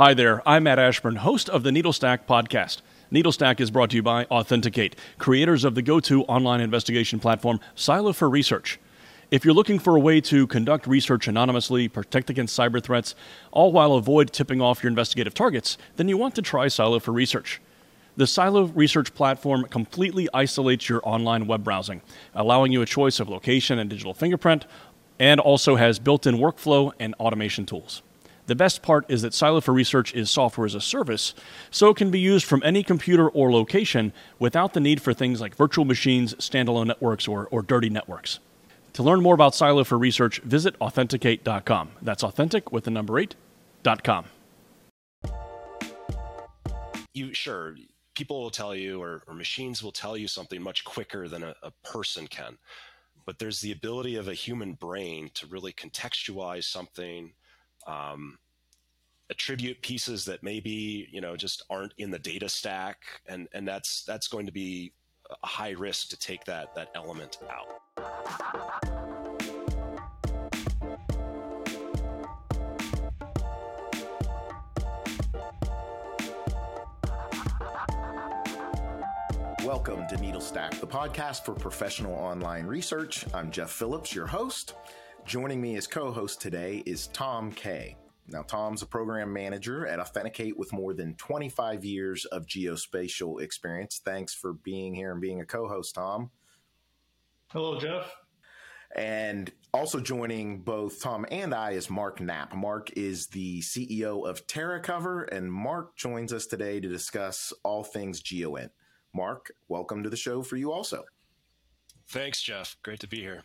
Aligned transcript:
Hi 0.00 0.14
there, 0.14 0.40
I'm 0.48 0.62
Matt 0.62 0.78
Ashburn, 0.78 1.16
host 1.16 1.50
of 1.50 1.62
the 1.62 1.68
Needlestack 1.68 2.20
podcast. 2.26 2.80
Needlestack 3.12 3.60
is 3.60 3.70
brought 3.70 3.90
to 3.90 3.96
you 3.96 4.02
by 4.02 4.24
Authentic8, 4.24 4.94
creators 5.18 5.62
of 5.62 5.74
the 5.74 5.82
go 5.82 6.00
to 6.00 6.22
online 6.24 6.62
investigation 6.62 7.20
platform 7.20 7.60
Silo 7.74 8.14
for 8.14 8.30
Research. 8.30 8.80
If 9.30 9.44
you're 9.44 9.52
looking 9.52 9.78
for 9.78 9.96
a 9.96 10.00
way 10.00 10.22
to 10.22 10.46
conduct 10.46 10.86
research 10.86 11.28
anonymously, 11.28 11.86
protect 11.86 12.30
against 12.30 12.58
cyber 12.58 12.82
threats, 12.82 13.14
all 13.50 13.72
while 13.72 13.92
avoid 13.92 14.32
tipping 14.32 14.62
off 14.62 14.82
your 14.82 14.88
investigative 14.88 15.34
targets, 15.34 15.76
then 15.96 16.08
you 16.08 16.16
want 16.16 16.34
to 16.36 16.40
try 16.40 16.68
Silo 16.68 16.98
for 16.98 17.12
Research. 17.12 17.60
The 18.16 18.26
Silo 18.26 18.68
Research 18.68 19.12
platform 19.12 19.64
completely 19.64 20.30
isolates 20.32 20.88
your 20.88 21.06
online 21.06 21.46
web 21.46 21.62
browsing, 21.62 22.00
allowing 22.34 22.72
you 22.72 22.80
a 22.80 22.86
choice 22.86 23.20
of 23.20 23.28
location 23.28 23.78
and 23.78 23.90
digital 23.90 24.14
fingerprint, 24.14 24.64
and 25.18 25.40
also 25.40 25.76
has 25.76 25.98
built 25.98 26.26
in 26.26 26.36
workflow 26.36 26.90
and 26.98 27.12
automation 27.16 27.66
tools. 27.66 28.00
The 28.50 28.56
best 28.56 28.82
part 28.82 29.08
is 29.08 29.22
that 29.22 29.32
Silo 29.32 29.60
for 29.60 29.72
Research 29.72 30.12
is 30.12 30.28
software 30.28 30.66
as 30.66 30.74
a 30.74 30.80
service, 30.80 31.34
so 31.70 31.90
it 31.90 31.96
can 31.96 32.10
be 32.10 32.18
used 32.18 32.44
from 32.44 32.60
any 32.64 32.82
computer 32.82 33.28
or 33.28 33.52
location 33.52 34.12
without 34.40 34.72
the 34.72 34.80
need 34.80 35.00
for 35.00 35.14
things 35.14 35.40
like 35.40 35.54
virtual 35.54 35.84
machines, 35.84 36.34
standalone 36.34 36.88
networks, 36.88 37.28
or, 37.28 37.46
or 37.52 37.62
dirty 37.62 37.88
networks. 37.88 38.40
To 38.94 39.04
learn 39.04 39.22
more 39.22 39.34
about 39.34 39.54
Silo 39.54 39.84
for 39.84 39.96
Research, 39.96 40.40
visit 40.40 40.76
authentic8.com. 40.80 41.90
That's 42.02 42.24
authentic 42.24 42.72
with 42.72 42.82
the 42.82 42.90
number 42.90 43.22
8.com. 43.22 44.24
You 47.14 47.32
sure 47.32 47.76
people 48.16 48.42
will 48.42 48.50
tell 48.50 48.74
you 48.74 49.00
or, 49.00 49.22
or 49.28 49.34
machines 49.34 49.80
will 49.80 49.92
tell 49.92 50.16
you 50.16 50.26
something 50.26 50.60
much 50.60 50.84
quicker 50.84 51.28
than 51.28 51.44
a, 51.44 51.54
a 51.62 51.70
person 51.84 52.26
can. 52.26 52.58
But 53.24 53.38
there's 53.38 53.60
the 53.60 53.70
ability 53.70 54.16
of 54.16 54.26
a 54.26 54.34
human 54.34 54.72
brain 54.72 55.30
to 55.34 55.46
really 55.46 55.72
contextualize 55.72 56.64
something 56.64 57.32
um, 57.86 58.38
attribute 59.30 59.80
pieces 59.80 60.24
that 60.24 60.42
maybe 60.42 61.08
you 61.12 61.20
know 61.20 61.36
just 61.36 61.62
aren't 61.70 61.94
in 61.98 62.10
the 62.10 62.18
data 62.18 62.48
stack 62.48 62.98
and 63.28 63.48
and 63.54 63.66
that's 63.66 64.02
that's 64.02 64.26
going 64.26 64.44
to 64.44 64.52
be 64.52 64.92
a 65.42 65.46
high 65.46 65.70
risk 65.70 66.08
to 66.08 66.18
take 66.18 66.44
that 66.44 66.74
that 66.74 66.88
element 66.96 67.38
out 67.48 67.66
Welcome 79.62 80.08
to 80.08 80.16
Needlestack, 80.16 80.80
the 80.80 80.86
podcast 80.86 81.44
for 81.44 81.54
professional 81.54 82.14
online 82.14 82.66
research. 82.66 83.24
I'm 83.32 83.52
Jeff 83.52 83.70
Phillips, 83.70 84.12
your 84.12 84.26
host. 84.26 84.74
Joining 85.26 85.60
me 85.60 85.76
as 85.76 85.86
co 85.86 86.10
host 86.10 86.40
today 86.40 86.82
is 86.86 87.06
Tom 87.08 87.52
Kay. 87.52 87.96
Now, 88.26 88.42
Tom's 88.42 88.82
a 88.82 88.86
program 88.86 89.32
manager 89.32 89.86
at 89.86 89.98
Authentic8 89.98 90.56
with 90.56 90.72
more 90.72 90.94
than 90.94 91.14
25 91.16 91.84
years 91.84 92.24
of 92.26 92.46
geospatial 92.46 93.40
experience. 93.40 94.00
Thanks 94.04 94.32
for 94.34 94.52
being 94.52 94.94
here 94.94 95.12
and 95.12 95.20
being 95.20 95.40
a 95.40 95.46
co 95.46 95.68
host, 95.68 95.94
Tom. 95.94 96.30
Hello, 97.48 97.78
Jeff. 97.78 98.14
And 98.94 99.50
also 99.72 100.00
joining 100.00 100.62
both 100.62 101.00
Tom 101.00 101.24
and 101.30 101.54
I 101.54 101.72
is 101.72 101.90
Mark 101.90 102.20
Knapp. 102.20 102.54
Mark 102.54 102.90
is 102.96 103.28
the 103.28 103.60
CEO 103.60 104.28
of 104.28 104.46
TerraCover, 104.46 105.28
and 105.32 105.52
Mark 105.52 105.96
joins 105.96 106.32
us 106.32 106.46
today 106.46 106.80
to 106.80 106.88
discuss 106.88 107.52
all 107.62 107.84
things 107.84 108.22
GeoInt. 108.22 108.70
Mark, 109.14 109.52
welcome 109.68 110.02
to 110.02 110.10
the 110.10 110.16
show 110.16 110.42
for 110.42 110.56
you 110.56 110.72
also. 110.72 111.04
Thanks, 112.08 112.42
Jeff. 112.42 112.76
Great 112.82 113.00
to 113.00 113.08
be 113.08 113.18
here. 113.18 113.42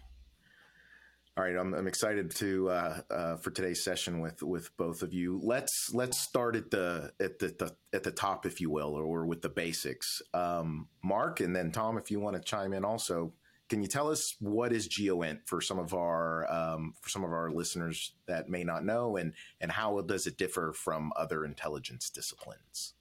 All 1.37 1.43
right, 1.43 1.57
I'm, 1.57 1.73
I'm 1.73 1.87
excited 1.87 2.31
to 2.37 2.69
uh, 2.69 3.01
uh, 3.11 3.35
for 3.35 3.51
today's 3.51 3.83
session 3.83 4.21
with 4.21 4.41
with 4.41 4.75
both 4.77 5.01
of 5.01 5.13
you. 5.13 5.37
Let's 5.43 5.93
let's 5.93 6.17
start 6.17 6.55
at 6.55 6.71
the 6.71 7.11
at 7.19 7.39
the, 7.39 7.47
the 7.47 7.75
at 7.91 8.03
the 8.03 8.11
top, 8.11 8.45
if 8.45 8.61
you 8.61 8.69
will, 8.69 8.95
or, 8.95 9.25
with 9.25 9.41
the 9.41 9.49
basics. 9.49 10.21
Um, 10.33 10.87
Mark, 11.03 11.41
and 11.41 11.53
then 11.53 11.73
Tom, 11.73 11.97
if 11.97 12.09
you 12.09 12.21
want 12.21 12.37
to 12.37 12.41
chime 12.41 12.71
in, 12.71 12.85
also, 12.85 13.33
can 13.67 13.81
you 13.81 13.87
tell 13.89 14.09
us 14.09 14.37
what 14.39 14.71
is 14.71 14.87
GeoInt 14.87 15.39
for 15.45 15.59
some 15.59 15.77
of 15.77 15.93
our 15.93 16.49
um, 16.49 16.93
for 17.01 17.09
some 17.09 17.25
of 17.25 17.33
our 17.33 17.51
listeners 17.51 18.13
that 18.27 18.47
may 18.47 18.63
not 18.63 18.85
know, 18.85 19.17
and 19.17 19.33
and 19.59 19.73
how 19.73 19.99
does 19.99 20.27
it 20.27 20.37
differ 20.37 20.71
from 20.71 21.11
other 21.17 21.43
intelligence 21.43 22.09
disciplines? 22.09 22.93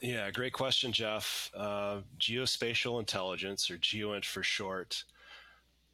Yeah, 0.00 0.32
great 0.32 0.52
question, 0.52 0.90
Jeff. 0.90 1.52
Uh, 1.54 2.00
geospatial 2.18 2.98
intelligence, 2.98 3.70
or 3.70 3.78
GeoInt 3.78 4.24
for 4.24 4.42
short 4.42 5.04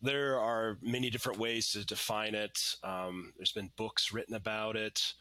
there 0.05 0.39
are 0.39 0.77
many 0.83 1.09
different 1.09 1.39
ways 1.39 1.73
to 1.73 1.85
define 1.85 2.35
it. 2.35 2.77
Um, 2.85 3.33
there's 3.37 3.53
been 3.53 3.71
books 3.77 4.13
written 4.13 4.35
about 4.35 4.77
it. 4.77 5.15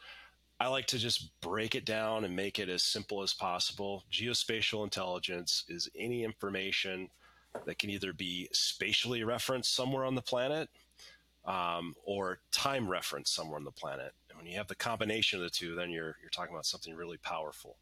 I 0.60 0.68
like 0.68 0.88
to 0.88 0.98
just 0.98 1.40
break 1.42 1.74
it 1.74 1.86
down 1.86 2.26
and 2.26 2.36
make 2.36 2.60
it 2.60 2.70
as 2.70 2.84
simple 2.84 3.24
as 3.24 3.34
possible. 3.34 4.04
Geospatial 4.12 4.84
intelligence 4.84 5.64
is 5.70 5.90
any 5.98 6.24
information 6.24 7.10
that 7.66 7.80
can 7.80 7.90
either 7.90 8.14
be 8.14 8.50
spatially 8.52 9.24
referenced 9.24 9.74
somewhere 9.74 10.04
on 10.04 10.16
the 10.16 10.22
planet 10.22 10.70
um, 11.46 11.96
or 12.06 12.40
time 12.52 12.88
referenced 12.88 13.34
somewhere 13.34 13.58
on 13.58 13.64
the 13.64 13.72
planet. 13.72 14.14
And 14.30 14.38
when 14.38 14.48
you 14.48 14.58
have 14.58 14.68
the 14.68 14.76
combination 14.76 15.40
of 15.40 15.44
the 15.44 15.50
two, 15.50 15.76
then 15.76 15.92
you're, 15.92 16.18
you're 16.22 16.30
talking 16.32 16.54
about 16.54 16.66
something 16.66 16.94
really 16.94 17.18
powerful. 17.18 17.78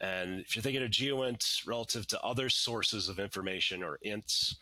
And 0.00 0.40
if 0.40 0.56
you're 0.56 0.62
thinking 0.62 0.82
of 0.82 0.90
GeoInt 0.90 1.66
relative 1.66 2.06
to 2.08 2.20
other 2.22 2.48
sources 2.48 3.08
of 3.08 3.20
information 3.20 3.82
or 3.82 3.98
INTs, 4.04 4.56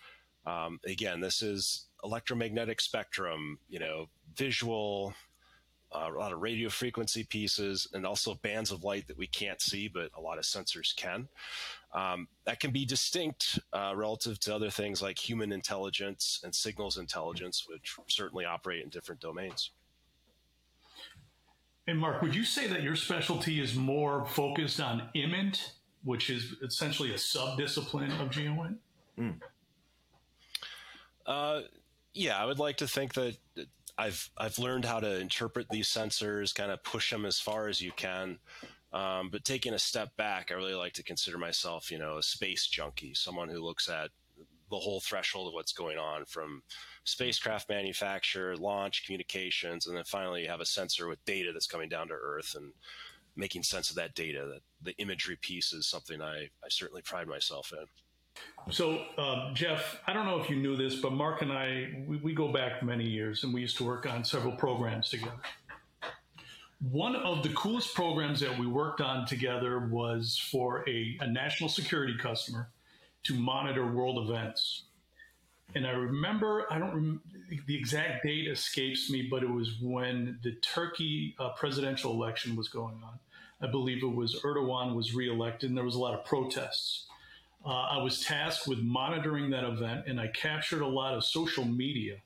um, 0.49 0.81
again, 0.87 1.21
this 1.21 1.43
is 1.43 1.87
electromagnetic 2.03 2.81
spectrum, 2.81 3.59
you 3.69 3.79
know, 3.79 4.09
visual, 4.35 5.13
uh, 5.93 6.09
a 6.15 6.19
lot 6.19 6.33
of 6.33 6.41
radio 6.41 6.69
frequency 6.69 7.25
pieces, 7.25 7.89
and 7.93 8.07
also 8.07 8.35
bands 8.37 8.71
of 8.71 8.85
light 8.85 9.07
that 9.09 9.19
we 9.19 9.27
can't 9.27 9.61
see, 9.61 9.89
but 9.89 10.11
a 10.17 10.21
lot 10.21 10.39
of 10.39 10.45
sensors 10.45 10.95
can. 10.97 11.29
Um, 11.93 12.29
that 12.45 12.61
can 12.61 12.71
be 12.71 12.85
distinct 12.85 13.59
uh, 13.73 13.93
relative 13.95 14.39
to 14.41 14.55
other 14.55 14.71
things 14.71 15.03
like 15.03 15.19
human 15.19 15.53
intelligence 15.53 16.41
and 16.45 16.55
signals 16.55 16.99
intelligence, 16.99 17.67
which 17.69 17.97
certainly 18.09 18.45
operate 18.45 18.83
in 18.83 18.89
different 18.91 19.21
domains. 19.21 19.71
And 21.87 21.99
Mark, 21.99 22.21
would 22.21 22.35
you 22.35 22.45
say 22.45 22.67
that 22.67 22.83
your 22.83 22.97
specialty 22.97 23.61
is 23.61 23.75
more 23.75 24.27
focused 24.27 24.79
on 24.79 25.09
IMINT, 25.15 25.73
which 26.05 26.29
is 26.29 26.57
essentially 26.63 27.15
a 27.15 27.19
sub-discipline 27.19 28.13
of 28.13 28.29
GeoInt? 28.29 28.77
Mm. 29.19 29.41
Uh, 31.29 31.61
yeah, 32.15 32.43
I 32.43 32.47
would 32.47 32.59
like 32.59 32.79
to 32.79 32.89
think 32.89 33.13
that 33.15 33.37
I've 33.99 34.31
I've 34.39 34.59
learned 34.59 34.87
how 34.87 34.99
to 34.99 35.21
interpret 35.21 35.69
these 35.69 35.87
sensors, 35.89 36.55
kind 36.55 36.73
of 36.73 36.83
push 36.83 37.11
them 37.11 37.27
as 37.27 37.39
far 37.39 37.69
as 37.69 37.83
you 37.83 37.93
can. 37.93 38.39
Um, 38.95 39.29
but 39.31 39.45
taking 39.45 39.75
a 39.75 39.79
step 39.79 40.17
back, 40.17 40.51
I 40.51 40.55
really 40.55 40.75
like 40.75 40.95
to 40.95 41.03
consider 41.03 41.37
myself, 41.37 41.91
you 41.91 41.99
know, 41.99 42.17
a 42.17 42.23
space 42.23 42.67
junkie, 42.67 43.13
someone 43.13 43.51
who 43.51 43.63
looks 43.63 43.91
at 43.91 44.09
the 44.71 44.79
whole 44.79 45.01
threshold 45.01 45.49
of 45.49 45.55
what's 45.55 45.73
going 45.73 45.99
on 45.99 46.25
from 46.25 46.63
spacecraft 47.05 47.69
manufacture, 47.69 48.57
launch, 48.57 49.05
communications, 49.05 49.87
and 49.87 49.97
then 49.97 50.05
finally 50.05 50.43
you 50.43 50.49
have 50.49 50.61
a 50.61 50.67
sensor 50.67 51.09
with 51.09 51.23
data 51.27 51.51
that's 51.53 51.67
coming 51.67 51.91
down 51.91 52.09
to 52.09 52.15
Earth 52.15 52.55
and 52.57 52.73
making 53.37 53.63
sense 53.63 53.91
of 53.91 53.97
that 53.97 54.15
data. 54.15 54.47
That 54.47 54.63
the 54.83 54.97
imagery 55.03 55.37
piece 55.43 55.75
is 55.75 55.87
something 55.87 56.23
I, 56.23 56.49
I 56.65 56.69
certainly 56.71 57.03
pride 57.03 57.29
myself 57.29 57.73
in. 57.79 57.85
So, 58.71 59.03
uh, 59.17 59.55
Jeff, 59.55 59.99
I 60.07 60.13
don't 60.13 60.27
know 60.27 60.41
if 60.41 60.51
you 60.51 60.57
knew 60.57 60.77
this, 60.77 60.97
but 60.97 61.13
Mark 61.13 61.41
and 61.41 61.51
I, 61.51 62.03
we, 62.07 62.19
we, 62.19 62.35
go 62.35 62.53
back 62.53 62.83
many 62.83 63.05
years 63.05 63.43
and 63.45 63.55
we 63.55 63.63
used 63.63 63.79
to 63.79 63.85
work 63.85 64.07
on 64.07 64.25
several 64.25 64.53
programs 64.53 65.09
together. 65.09 65.33
One 66.91 67.17
of 67.17 67.43
the 67.43 67.49
coolest 67.51 67.95
programs 67.95 68.41
that 68.41 68.59
we 68.59 68.67
worked 68.67 69.01
on 69.01 69.27
together 69.27 69.89
was 69.91 70.37
for 70.51 70.89
a, 70.89 71.17
a 71.21 71.27
national 71.27 71.71
security 71.71 72.15
customer 72.19 72.69
to 73.25 73.35
monitor 73.35 73.87
world 73.91 74.29
events. 74.29 74.85
And 75.75 75.87
I 75.87 75.93
remember, 75.93 76.67
I 76.71 76.79
don't 76.79 76.95
remember, 76.95 77.23
the 77.67 77.77
exact 77.77 78.23
date 78.25 78.49
escapes 78.49 79.11
me, 79.11 79.29
but 79.31 79.43
it 79.43 79.51
was 79.51 79.77
when 79.81 80.39
the 80.43 80.53
Turkey 80.57 81.35
uh, 81.39 81.51
presidential 81.51 82.13
election 82.13 82.55
was 82.55 82.69
going 82.69 83.01
on. 83.03 83.19
I 83.61 83.71
believe 83.71 84.03
it 84.03 84.15
was 84.15 84.41
Erdogan 84.43 84.95
was 84.95 85.15
reelected 85.15 85.71
and 85.71 85.77
there 85.77 85.85
was 85.85 85.95
a 85.95 85.99
lot 85.99 86.15
of 86.15 86.25
protests 86.25 87.07
uh, 87.65 87.69
I 87.69 88.03
was 88.03 88.21
tasked 88.21 88.67
with 88.69 88.79
monitoring 88.79 89.51
that 89.51 89.65
event, 89.65 90.05
and 90.07 90.21
I 90.21 90.29
captured 90.29 90.83
a 90.83 90.87
lot 90.87 91.15
of 91.15 91.25
social 91.25 91.65
media 91.65 92.17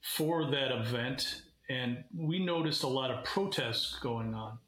for 0.00 0.50
that 0.50 0.72
event. 0.72 1.42
And 1.68 2.04
we 2.16 2.38
noticed 2.38 2.84
a 2.84 2.88
lot 2.88 3.10
of 3.10 3.24
protests 3.24 3.98
going 4.00 4.34
on. 4.34 4.58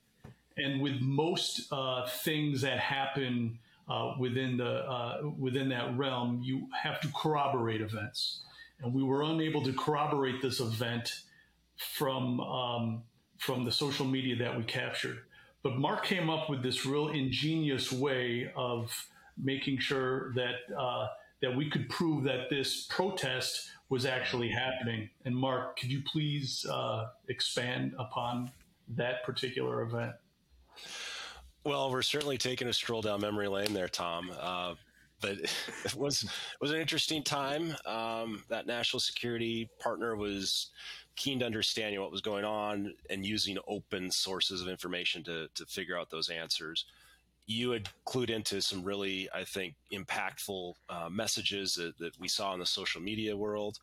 And 0.56 0.82
with 0.82 1.00
most 1.00 1.72
uh, 1.72 2.06
things 2.08 2.62
that 2.62 2.80
happen 2.80 3.60
uh, 3.88 4.14
within 4.18 4.56
the 4.56 4.64
uh, 4.64 5.20
within 5.38 5.68
that 5.68 5.96
realm, 5.96 6.40
you 6.42 6.66
have 6.82 7.00
to 7.02 7.08
corroborate 7.14 7.80
events. 7.80 8.42
And 8.80 8.92
we 8.92 9.02
were 9.02 9.22
unable 9.22 9.62
to 9.62 9.72
corroborate 9.72 10.42
this 10.42 10.60
event 10.60 11.22
from 11.76 12.40
um, 12.40 13.02
from 13.38 13.64
the 13.64 13.72
social 13.72 14.04
media 14.04 14.36
that 14.36 14.56
we 14.58 14.64
captured. 14.64 15.18
But 15.62 15.76
Mark 15.76 16.04
came 16.04 16.28
up 16.28 16.50
with 16.50 16.62
this 16.62 16.84
real 16.84 17.08
ingenious 17.08 17.92
way 17.92 18.52
of 18.56 19.06
making 19.42 19.78
sure 19.78 20.32
that 20.34 20.76
uh, 20.76 21.08
that 21.40 21.54
we 21.54 21.70
could 21.70 21.88
prove 21.88 22.24
that 22.24 22.50
this 22.50 22.86
protest 22.86 23.70
was 23.88 24.04
actually 24.04 24.48
happening. 24.48 25.08
And 25.24 25.34
Mark, 25.34 25.78
could 25.78 25.90
you 25.90 26.02
please 26.02 26.66
uh, 26.70 27.06
expand 27.28 27.94
upon 27.98 28.50
that 28.96 29.22
particular 29.24 29.82
event? 29.82 30.12
Well, 31.64 31.90
we're 31.90 32.02
certainly 32.02 32.38
taking 32.38 32.68
a 32.68 32.72
stroll 32.72 33.02
down 33.02 33.20
memory 33.20 33.48
lane 33.48 33.72
there, 33.72 33.88
Tom. 33.88 34.30
Uh, 34.38 34.74
but 35.20 35.38
it 35.84 35.94
was 35.96 36.22
it 36.22 36.60
was 36.60 36.70
an 36.70 36.80
interesting 36.80 37.22
time. 37.22 37.74
Um, 37.86 38.44
that 38.48 38.66
national 38.66 39.00
security 39.00 39.68
partner 39.78 40.16
was 40.16 40.70
keen 41.16 41.40
to 41.40 41.46
understanding 41.46 42.00
what 42.00 42.12
was 42.12 42.20
going 42.20 42.44
on 42.44 42.94
and 43.10 43.26
using 43.26 43.58
open 43.66 44.10
sources 44.10 44.62
of 44.62 44.68
information 44.68 45.24
to 45.24 45.48
to 45.54 45.66
figure 45.66 45.98
out 45.98 46.10
those 46.10 46.28
answers. 46.28 46.84
You 47.48 47.70
had 47.70 47.88
clued 48.06 48.28
into 48.28 48.60
some 48.60 48.84
really, 48.84 49.28
I 49.34 49.42
think, 49.42 49.74
impactful 49.90 50.74
uh, 50.90 51.08
messages 51.10 51.74
that, 51.74 51.98
that 51.98 52.20
we 52.20 52.28
saw 52.28 52.52
in 52.52 52.60
the 52.60 52.66
social 52.66 53.00
media 53.00 53.36
world. 53.36 53.78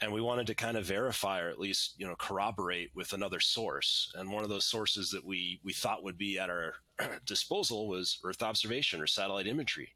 And 0.00 0.12
we 0.12 0.20
wanted 0.20 0.46
to 0.46 0.54
kind 0.54 0.76
of 0.76 0.84
verify 0.84 1.40
or 1.40 1.48
at 1.48 1.60
least 1.60 1.94
you 1.96 2.06
know 2.06 2.16
corroborate 2.16 2.90
with 2.94 3.12
another 3.12 3.38
source. 3.38 4.12
And 4.16 4.32
one 4.32 4.42
of 4.42 4.50
those 4.50 4.64
sources 4.64 5.10
that 5.10 5.24
we 5.24 5.60
we 5.62 5.72
thought 5.72 6.02
would 6.02 6.18
be 6.18 6.38
at 6.38 6.48
our 6.48 6.74
disposal 7.26 7.86
was 7.86 8.18
earth 8.24 8.42
observation 8.42 9.00
or 9.00 9.06
satellite 9.06 9.46
imagery. 9.46 9.90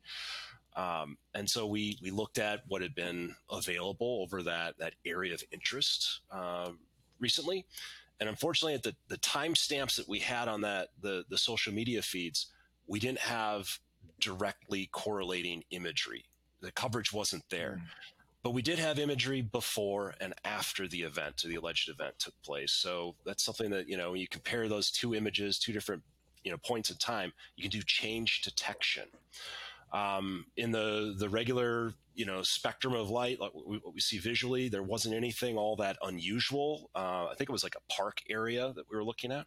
Um, 0.76 1.16
and 1.34 1.48
so 1.48 1.66
we 1.66 1.98
we 2.02 2.10
looked 2.10 2.38
at 2.38 2.60
what 2.68 2.82
had 2.82 2.94
been 2.94 3.34
available 3.50 4.20
over 4.22 4.42
that 4.42 4.78
that 4.78 4.94
area 5.04 5.34
of 5.34 5.42
interest 5.50 6.20
uh, 6.30 6.70
recently. 7.18 7.66
And 8.20 8.28
unfortunately 8.28 8.74
at 8.74 8.82
the 8.82 8.94
the 9.08 9.18
timestamps 9.18 9.96
that 9.96 10.08
we 10.08 10.20
had 10.20 10.48
on 10.48 10.60
that 10.60 10.88
the 11.00 11.24
the 11.30 11.38
social 11.38 11.72
media 11.72 12.02
feeds 12.02 12.48
we 12.86 12.98
didn't 12.98 13.20
have 13.20 13.78
directly 14.20 14.88
correlating 14.92 15.62
imagery 15.70 16.24
the 16.60 16.72
coverage 16.72 17.12
wasn't 17.12 17.44
there 17.50 17.80
mm. 17.82 17.88
But 18.46 18.52
we 18.52 18.62
did 18.62 18.78
have 18.78 19.00
imagery 19.00 19.42
before 19.42 20.14
and 20.20 20.32
after 20.44 20.86
the 20.86 21.02
event, 21.02 21.42
the 21.44 21.56
alleged 21.56 21.88
event 21.88 22.20
took 22.20 22.40
place. 22.44 22.70
So 22.70 23.16
that's 23.24 23.42
something 23.42 23.70
that, 23.70 23.88
you 23.88 23.96
know, 23.96 24.12
when 24.12 24.20
you 24.20 24.28
compare 24.28 24.68
those 24.68 24.92
two 24.92 25.16
images, 25.16 25.58
two 25.58 25.72
different, 25.72 26.04
you 26.44 26.52
know, 26.52 26.56
points 26.58 26.88
in 26.88 26.96
time, 26.98 27.32
you 27.56 27.62
can 27.62 27.72
do 27.72 27.82
change 27.84 28.42
detection. 28.42 29.08
Um, 29.92 30.46
in 30.56 30.70
the 30.70 31.16
the 31.18 31.28
regular 31.28 31.94
you 32.14 32.24
know 32.24 32.42
spectrum 32.42 32.94
of 32.94 33.10
light, 33.10 33.40
like 33.40 33.52
what 33.52 33.66
we, 33.66 33.78
what 33.78 33.94
we 33.94 34.00
see 34.00 34.18
visually, 34.18 34.68
there 34.68 34.84
wasn't 34.84 35.16
anything 35.16 35.56
all 35.56 35.74
that 35.76 35.96
unusual. 36.04 36.88
Uh, 36.94 37.26
I 37.26 37.34
think 37.36 37.50
it 37.50 37.52
was 37.52 37.64
like 37.64 37.74
a 37.74 37.92
park 37.92 38.22
area 38.30 38.72
that 38.76 38.84
we 38.88 38.96
were 38.96 39.04
looking 39.04 39.32
at. 39.32 39.46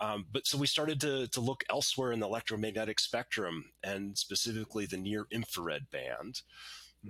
Um, 0.00 0.26
but 0.32 0.46
so 0.46 0.58
we 0.58 0.66
started 0.66 1.00
to, 1.00 1.26
to 1.28 1.40
look 1.40 1.64
elsewhere 1.68 2.12
in 2.12 2.20
the 2.20 2.26
electromagnetic 2.26 3.00
spectrum 3.00 3.64
and 3.82 4.16
specifically 4.16 4.86
the 4.86 4.96
near 4.96 5.26
infrared 5.30 5.90
band 5.90 6.42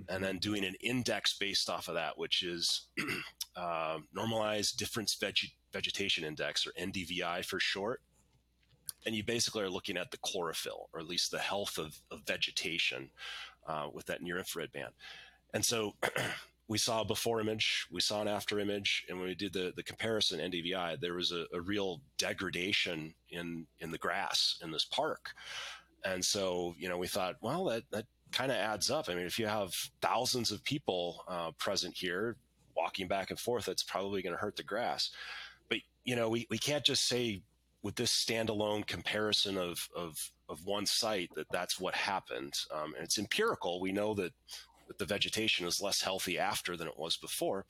and 0.07 0.23
then 0.23 0.37
doing 0.37 0.63
an 0.63 0.75
index 0.81 1.37
based 1.37 1.69
off 1.69 1.87
of 1.87 1.95
that, 1.95 2.17
which 2.17 2.43
is 2.43 2.87
uh, 3.55 3.97
normalized 4.13 4.77
difference 4.77 5.15
veg- 5.15 5.51
vegetation 5.73 6.23
index 6.23 6.65
or 6.65 6.71
NDVI 6.79 7.43
for 7.43 7.59
short. 7.59 8.01
And 9.05 9.15
you 9.15 9.23
basically 9.23 9.63
are 9.63 9.69
looking 9.69 9.97
at 9.97 10.11
the 10.11 10.17
chlorophyll, 10.17 10.89
or 10.93 10.99
at 10.99 11.07
least 11.07 11.31
the 11.31 11.39
health 11.39 11.77
of, 11.77 11.99
of 12.11 12.21
vegetation 12.25 13.09
uh, 13.67 13.87
with 13.91 14.05
that 14.07 14.21
near 14.21 14.37
infrared 14.37 14.71
band. 14.71 14.93
And 15.53 15.63
so 15.63 15.95
we 16.69 16.77
saw 16.77 17.01
a 17.01 17.05
before 17.05 17.41
image, 17.41 17.87
we 17.91 17.99
saw 17.99 18.21
an 18.21 18.27
after 18.27 18.59
image, 18.59 19.03
and 19.09 19.17
when 19.17 19.27
we 19.27 19.33
did 19.35 19.51
the, 19.51 19.73
the 19.75 19.83
comparison 19.83 20.39
NDVI, 20.39 21.01
there 21.01 21.15
was 21.15 21.31
a, 21.31 21.45
a 21.51 21.59
real 21.59 21.99
degradation 22.17 23.13
in 23.31 23.65
in 23.79 23.91
the 23.91 23.97
grass 23.97 24.59
in 24.63 24.71
this 24.71 24.85
park. 24.85 25.31
And 26.05 26.23
so, 26.23 26.75
you 26.77 26.87
know, 26.87 26.97
we 26.97 27.07
thought, 27.07 27.35
well, 27.41 27.65
that 27.65 27.83
that 27.91 28.05
kind 28.31 28.51
of 28.51 28.57
adds 28.57 28.91
up. 28.91 29.09
I 29.09 29.15
mean, 29.15 29.25
if 29.25 29.39
you 29.39 29.47
have 29.47 29.73
thousands 30.01 30.51
of 30.51 30.63
people 30.63 31.23
uh, 31.27 31.51
present 31.57 31.95
here 31.97 32.37
walking 32.77 33.07
back 33.07 33.31
and 33.31 33.39
forth, 33.39 33.65
that's 33.65 33.83
probably 33.83 34.21
going 34.21 34.35
to 34.35 34.39
hurt 34.39 34.55
the 34.55 34.63
grass. 34.63 35.09
But 35.69 35.79
you 36.05 36.15
know, 36.15 36.29
we, 36.29 36.45
we 36.51 36.59
can't 36.59 36.85
just 36.85 37.07
say 37.07 37.41
with 37.81 37.95
this 37.95 38.11
standalone 38.11 38.85
comparison 38.85 39.57
of 39.57 39.89
of 39.95 40.31
of 40.49 40.65
one 40.65 40.85
site 40.85 41.29
that 41.35 41.47
that's 41.51 41.79
what 41.79 41.95
happened. 41.95 42.53
Um, 42.71 42.93
and 42.93 43.03
it's 43.03 43.17
empirical. 43.17 43.81
We 43.81 43.91
know 43.91 44.13
that 44.15 44.33
that 44.89 44.97
the 44.97 45.05
vegetation 45.05 45.65
is 45.65 45.81
less 45.81 46.01
healthy 46.01 46.37
after 46.37 46.75
than 46.75 46.89
it 46.89 46.99
was 46.99 47.15
before. 47.15 47.65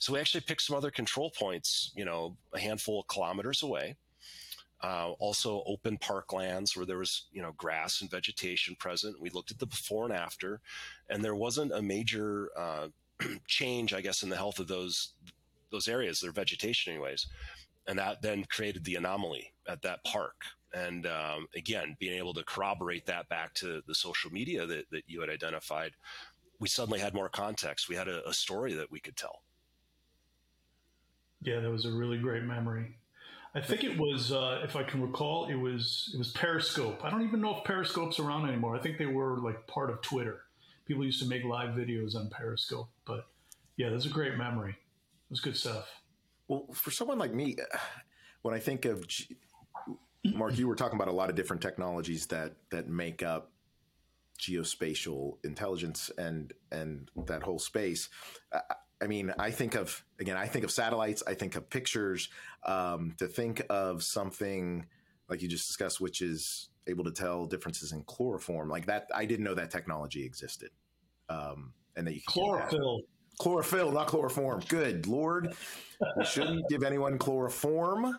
So 0.00 0.12
we 0.12 0.18
actually 0.18 0.40
picked 0.40 0.62
some 0.62 0.76
other 0.76 0.90
control 0.90 1.30
points, 1.30 1.92
you 1.94 2.04
know, 2.04 2.36
a 2.52 2.58
handful 2.58 3.00
of 3.00 3.06
kilometers 3.06 3.62
away 3.62 3.96
uh, 4.82 5.10
also 5.18 5.62
open 5.66 5.96
parklands 5.96 6.76
where 6.76 6.86
there 6.86 6.98
was 6.98 7.26
you 7.32 7.40
know 7.40 7.52
grass 7.56 8.00
and 8.00 8.10
vegetation 8.10 8.74
present. 8.76 9.20
We 9.20 9.30
looked 9.30 9.50
at 9.50 9.58
the 9.58 9.66
before 9.66 10.04
and 10.04 10.12
after, 10.12 10.60
and 11.08 11.24
there 11.24 11.36
wasn't 11.36 11.72
a 11.72 11.82
major 11.82 12.50
uh, 12.56 12.88
change, 13.46 13.94
I 13.94 14.00
guess, 14.00 14.22
in 14.22 14.28
the 14.28 14.36
health 14.36 14.58
of 14.58 14.68
those 14.68 15.14
those 15.70 15.88
areas, 15.88 16.20
their 16.20 16.32
vegetation, 16.32 16.92
anyways. 16.92 17.26
And 17.86 17.98
that 17.98 18.22
then 18.22 18.44
created 18.44 18.84
the 18.84 18.96
anomaly 18.96 19.52
at 19.68 19.82
that 19.82 20.04
park. 20.04 20.36
And 20.74 21.06
um, 21.06 21.48
again, 21.56 21.96
being 21.98 22.16
able 22.16 22.34
to 22.34 22.44
corroborate 22.44 23.06
that 23.06 23.28
back 23.28 23.54
to 23.54 23.82
the 23.86 23.94
social 23.94 24.30
media 24.30 24.66
that, 24.66 24.84
that 24.90 25.02
you 25.06 25.20
had 25.20 25.28
identified, 25.28 25.92
we 26.62 26.68
suddenly 26.68 27.00
had 27.00 27.12
more 27.12 27.28
context. 27.28 27.88
We 27.88 27.96
had 27.96 28.06
a, 28.06 28.26
a 28.28 28.32
story 28.32 28.72
that 28.74 28.90
we 28.90 29.00
could 29.00 29.16
tell. 29.16 29.42
Yeah, 31.42 31.58
that 31.58 31.70
was 31.70 31.86
a 31.86 31.90
really 31.90 32.18
great 32.18 32.44
memory. 32.44 32.94
I 33.52 33.60
think 33.60 33.82
it 33.82 33.98
was, 33.98 34.30
uh, 34.30 34.60
if 34.62 34.76
I 34.76 34.84
can 34.84 35.02
recall, 35.02 35.48
it 35.50 35.56
was 35.56 36.10
it 36.14 36.18
was 36.18 36.30
Periscope. 36.30 37.04
I 37.04 37.10
don't 37.10 37.22
even 37.22 37.40
know 37.40 37.56
if 37.58 37.64
Periscope's 37.64 38.20
around 38.20 38.48
anymore. 38.48 38.76
I 38.76 38.78
think 38.78 38.96
they 38.96 39.06
were 39.06 39.38
like 39.38 39.66
part 39.66 39.90
of 39.90 40.00
Twitter. 40.02 40.42
People 40.86 41.04
used 41.04 41.20
to 41.20 41.28
make 41.28 41.42
live 41.44 41.70
videos 41.70 42.14
on 42.14 42.30
Periscope. 42.30 42.88
But 43.04 43.26
yeah, 43.76 43.90
that's 43.90 44.06
a 44.06 44.10
great 44.10 44.36
memory. 44.38 44.70
It 44.70 45.30
was 45.30 45.40
good 45.40 45.56
stuff. 45.56 45.88
Well, 46.46 46.66
for 46.72 46.92
someone 46.92 47.18
like 47.18 47.34
me, 47.34 47.56
when 48.42 48.54
I 48.54 48.60
think 48.60 48.84
of 48.84 49.06
G- 49.08 49.36
Mark, 50.24 50.56
you 50.56 50.68
were 50.68 50.76
talking 50.76 50.96
about 50.96 51.08
a 51.08 51.12
lot 51.12 51.28
of 51.28 51.34
different 51.34 51.60
technologies 51.60 52.26
that 52.26 52.52
that 52.70 52.88
make 52.88 53.24
up 53.24 53.51
geospatial 54.42 55.36
intelligence 55.44 56.10
and 56.18 56.52
and 56.72 57.10
that 57.26 57.42
whole 57.42 57.60
space. 57.60 58.08
I 59.00 59.06
mean, 59.06 59.32
I 59.38 59.50
think 59.50 59.74
of 59.76 60.04
again, 60.20 60.36
I 60.36 60.46
think 60.46 60.64
of 60.64 60.70
satellites, 60.70 61.22
I 61.26 61.34
think 61.34 61.54
of 61.54 61.70
pictures. 61.70 62.28
Um, 62.64 63.14
to 63.18 63.26
think 63.26 63.62
of 63.70 64.02
something 64.02 64.86
like 65.28 65.42
you 65.42 65.48
just 65.48 65.68
discussed, 65.68 66.00
which 66.00 66.20
is 66.20 66.68
able 66.86 67.04
to 67.04 67.12
tell 67.12 67.46
differences 67.46 67.92
in 67.92 68.02
chloroform, 68.04 68.68
like 68.68 68.86
that, 68.86 69.08
I 69.14 69.24
didn't 69.24 69.44
know 69.44 69.54
that 69.54 69.70
technology 69.70 70.24
existed, 70.24 70.70
um, 71.28 71.72
and 71.96 72.06
that 72.06 72.14
you 72.14 72.20
can 72.20 72.32
chlorophyll. 72.32 73.00
Chlorophyll, 73.38 73.92
not 73.92 74.08
chloroform. 74.08 74.62
Good 74.68 75.06
lord, 75.06 75.54
we 76.16 76.24
shouldn't 76.24 76.68
give 76.68 76.82
anyone 76.82 77.18
chloroform. 77.18 78.18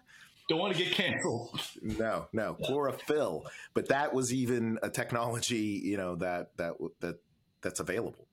Don't 0.50 0.60
want 0.60 0.76
to 0.76 0.84
get 0.84 0.94
canceled. 0.94 1.60
No, 1.82 2.28
no, 2.34 2.56
chlorophyll. 2.56 3.46
But 3.74 3.88
that 3.88 4.14
was 4.14 4.34
even 4.34 4.78
a 4.84 4.90
technology, 4.90 5.82
you 5.84 5.98
know, 5.98 6.16
that 6.18 6.56
that 6.58 6.74
that 7.00 7.20
that's 7.62 7.80
available. 7.80 8.28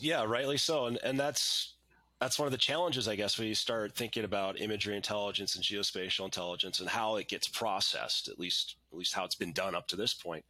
Yeah, 0.00 0.24
rightly 0.24 0.56
so, 0.56 0.86
and 0.86 0.98
and 1.04 1.18
that's 1.18 1.74
that's 2.20 2.38
one 2.38 2.46
of 2.46 2.52
the 2.52 2.58
challenges, 2.58 3.08
I 3.08 3.16
guess, 3.16 3.38
when 3.38 3.46
you 3.46 3.54
start 3.54 3.94
thinking 3.94 4.24
about 4.24 4.60
imagery 4.60 4.96
intelligence 4.96 5.54
and 5.54 5.62
geospatial 5.62 6.24
intelligence 6.24 6.80
and 6.80 6.88
how 6.88 7.16
it 7.16 7.28
gets 7.28 7.46
processed. 7.46 8.28
At 8.28 8.38
least, 8.38 8.76
at 8.90 8.98
least 8.98 9.12
how 9.12 9.24
it's 9.24 9.34
been 9.34 9.52
done 9.52 9.74
up 9.74 9.86
to 9.88 9.96
this 9.96 10.14
point. 10.14 10.44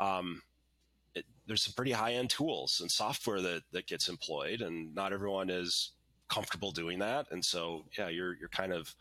Um, 0.00 0.42
it, 1.14 1.26
there's 1.46 1.62
some 1.62 1.74
pretty 1.74 1.92
high 1.92 2.14
end 2.14 2.30
tools 2.30 2.80
and 2.80 2.90
software 2.90 3.42
that 3.42 3.62
that 3.72 3.86
gets 3.86 4.08
employed, 4.08 4.62
and 4.62 4.94
not 4.94 5.12
everyone 5.12 5.50
is 5.50 5.92
comfortable 6.28 6.72
doing 6.72 6.98
that. 7.00 7.26
And 7.30 7.44
so, 7.44 7.84
yeah, 7.98 8.08
you're 8.08 8.34
you're 8.34 8.48
kind 8.48 8.72
of 8.72 8.94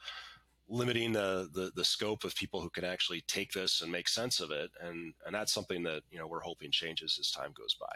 limiting 0.71 1.11
the, 1.11 1.49
the 1.53 1.71
the 1.75 1.85
scope 1.85 2.23
of 2.23 2.33
people 2.35 2.61
who 2.61 2.69
can 2.69 2.85
actually 2.85 3.21
take 3.27 3.51
this 3.51 3.81
and 3.81 3.91
make 3.91 4.07
sense 4.07 4.39
of 4.39 4.49
it. 4.49 4.71
And 4.81 5.13
and 5.25 5.35
that's 5.35 5.53
something 5.53 5.83
that 5.83 6.03
you 6.09 6.17
know 6.17 6.27
we're 6.27 6.41
hoping 6.41 6.71
changes 6.71 7.17
as 7.19 7.29
time 7.29 7.51
goes 7.53 7.75
by. 7.75 7.95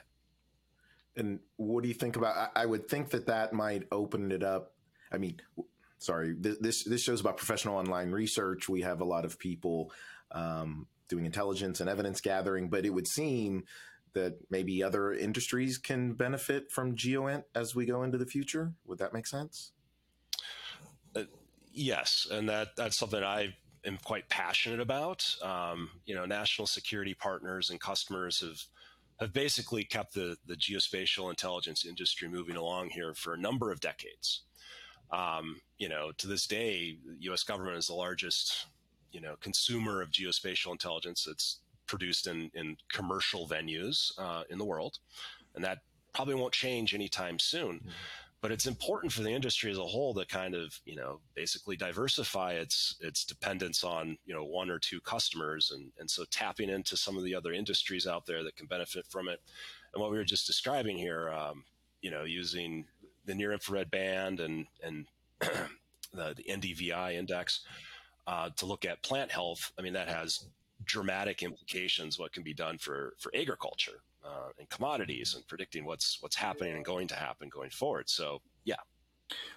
And 1.18 1.40
what 1.56 1.82
do 1.82 1.88
you 1.88 1.94
think 1.94 2.18
about? 2.18 2.52
I, 2.56 2.66
would 2.66 2.90
think 2.90 3.12
that 3.12 3.28
that 3.28 3.54
might 3.54 3.88
open 3.90 4.34
it 4.34 4.44
up. 4.44 4.74
I 5.12 5.18
mean, 5.18 5.40
sorry, 5.98 6.36
this 6.38 6.84
this 6.84 7.02
show's 7.02 7.22
about 7.22 7.38
professional 7.38 7.78
online 7.78 8.12
research. 8.12 8.68
We 8.68 8.82
have 8.82 9.00
a 9.00 9.06
lot 9.06 9.24
of 9.24 9.40
people 9.40 9.92
um, 10.32 10.88
doing 11.08 11.26
intelligence 11.26 11.80
and 11.80 11.90
evidence 11.90 12.20
gathering, 12.20 12.70
but 12.70 12.86
it 12.86 12.90
would 12.90 13.08
seem 13.08 13.64
that 14.14 14.38
maybe 14.50 14.84
other 14.84 15.14
industries 15.14 15.78
can 15.78 16.14
benefit 16.14 16.72
from 16.72 16.96
GeoInt 16.96 17.44
as 17.54 17.76
we 17.76 17.86
go 17.86 18.04
into 18.04 18.18
the 18.18 18.26
future. 18.26 18.74
Would 18.86 18.98
that 19.00 19.14
make 19.14 19.28
sense? 19.28 19.72
Yes, 21.78 22.26
and 22.32 22.48
that 22.48 22.78
that's 22.78 22.98
something 22.98 23.22
I 23.22 23.54
am 23.86 23.98
quite 24.04 24.30
passionate 24.30 24.80
about. 24.80 25.36
Um, 25.44 25.90
you 26.06 26.16
know, 26.16 26.26
national 26.26 26.68
security 26.68 27.14
partners 27.14 27.70
and 27.70 27.82
customers 27.82 28.40
have 28.40 28.64
have 29.20 29.34
basically 29.34 29.84
kept 29.84 30.14
the, 30.14 30.38
the 30.46 30.56
geospatial 30.56 31.30
intelligence 31.30 31.86
industry 31.86 32.30
moving 32.30 32.56
along 32.56 32.90
here 32.90 33.14
for 33.14 33.34
a 33.34 33.38
number 33.38 33.72
of 33.72 33.82
decades. 33.82 34.42
Um, 35.12 35.62
you 35.78 35.90
know, 35.90 36.12
to 36.18 36.28
this 36.28 36.48
day, 36.48 36.98
the 37.06 37.24
U.S. 37.26 37.44
government 37.44 37.78
is 37.78 37.88
the 37.88 37.94
largest, 37.94 38.68
you 39.12 39.22
know, 39.22 39.36
consumer 39.40 40.02
of 40.02 40.12
geospatial 40.12 40.72
intelligence 40.72 41.26
that's 41.26 41.60
produced 41.88 42.28
in, 42.28 42.52
in 42.54 42.78
commercial 42.92 43.48
venues 43.48 44.12
uh, 44.18 44.44
in 44.50 44.58
the 44.58 44.66
world, 44.66 45.00
and 45.56 45.64
that 45.64 45.80
probably 46.14 46.36
won't 46.36 46.54
change 46.54 46.94
anytime 46.94 47.38
soon. 47.38 47.76
Mm-hmm. 47.76 47.90
But 48.46 48.52
it's 48.52 48.68
important 48.68 49.12
for 49.12 49.24
the 49.24 49.32
industry 49.32 49.72
as 49.72 49.80
a 49.80 49.84
whole 49.84 50.14
to 50.14 50.24
kind 50.24 50.54
of 50.54 50.80
you 50.86 50.96
know 50.96 51.20
basically 51.34 51.76
diversify 51.76 52.52
its 52.52 52.96
its 53.02 53.26
dependence 53.26 53.84
on 53.84 54.16
you 54.24 54.36
know 54.36 54.44
one 54.44 54.70
or 54.70 54.78
two 54.78 55.02
customers 55.02 55.72
and 55.74 55.92
and 55.98 56.08
so 56.08 56.24
tapping 56.30 56.70
into 56.70 56.96
some 56.96 57.18
of 57.18 57.24
the 57.24 57.34
other 57.34 57.54
industries 57.54 58.06
out 58.06 58.28
there 58.28 58.44
that 58.44 58.56
can 58.56 58.68
benefit 58.68 59.04
from 59.08 59.30
it. 59.30 59.42
And 59.92 60.00
what 60.00 60.12
we 60.12 60.18
were 60.18 60.24
just 60.24 60.46
describing 60.46 60.96
here 60.96 61.32
um, 61.32 61.64
you 62.04 62.12
know 62.12 62.24
using 62.24 62.86
the 63.26 63.34
near 63.34 63.52
infrared 63.52 63.90
band 63.90 64.40
and 64.40 64.68
and 64.84 65.08
the, 65.40 66.36
the 66.36 66.44
NDVI 66.48 67.16
index 67.16 67.62
uh, 68.28 68.52
to 68.58 68.68
look 68.68 68.86
at 68.86 69.02
plant 69.02 69.32
health 69.32 69.72
I 69.80 69.82
mean 69.82 69.94
that 69.94 70.08
has 70.08 70.46
dramatic 70.84 71.42
implications 71.42 72.20
what 72.20 72.32
can 72.32 72.44
be 72.44 72.54
done 72.54 72.78
for 72.78 73.16
for 73.18 73.32
agriculture 73.36 74.04
uh, 74.26 74.50
and 74.60 74.70
commodities 74.70 75.36
and 75.36 75.48
predicting 75.48 75.86
what's 75.86 76.18
what's 76.22 76.36
happening 76.36 76.76
and 76.76 76.86
going 76.86 77.08
to 77.08 77.16
happen 77.16 77.50
going 77.50 77.70
forward. 77.70 78.10
So 78.10 78.42
yeah. 78.64 78.76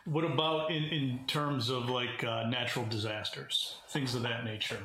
What 0.07 0.25
about 0.25 0.71
in, 0.71 0.85
in 0.85 1.21
terms 1.27 1.69
of 1.69 1.91
like 1.91 2.25
uh, 2.25 2.45
natural 2.49 2.87
disasters, 2.87 3.77
things 3.91 4.15
of 4.15 4.23
that 4.23 4.45
nature? 4.45 4.79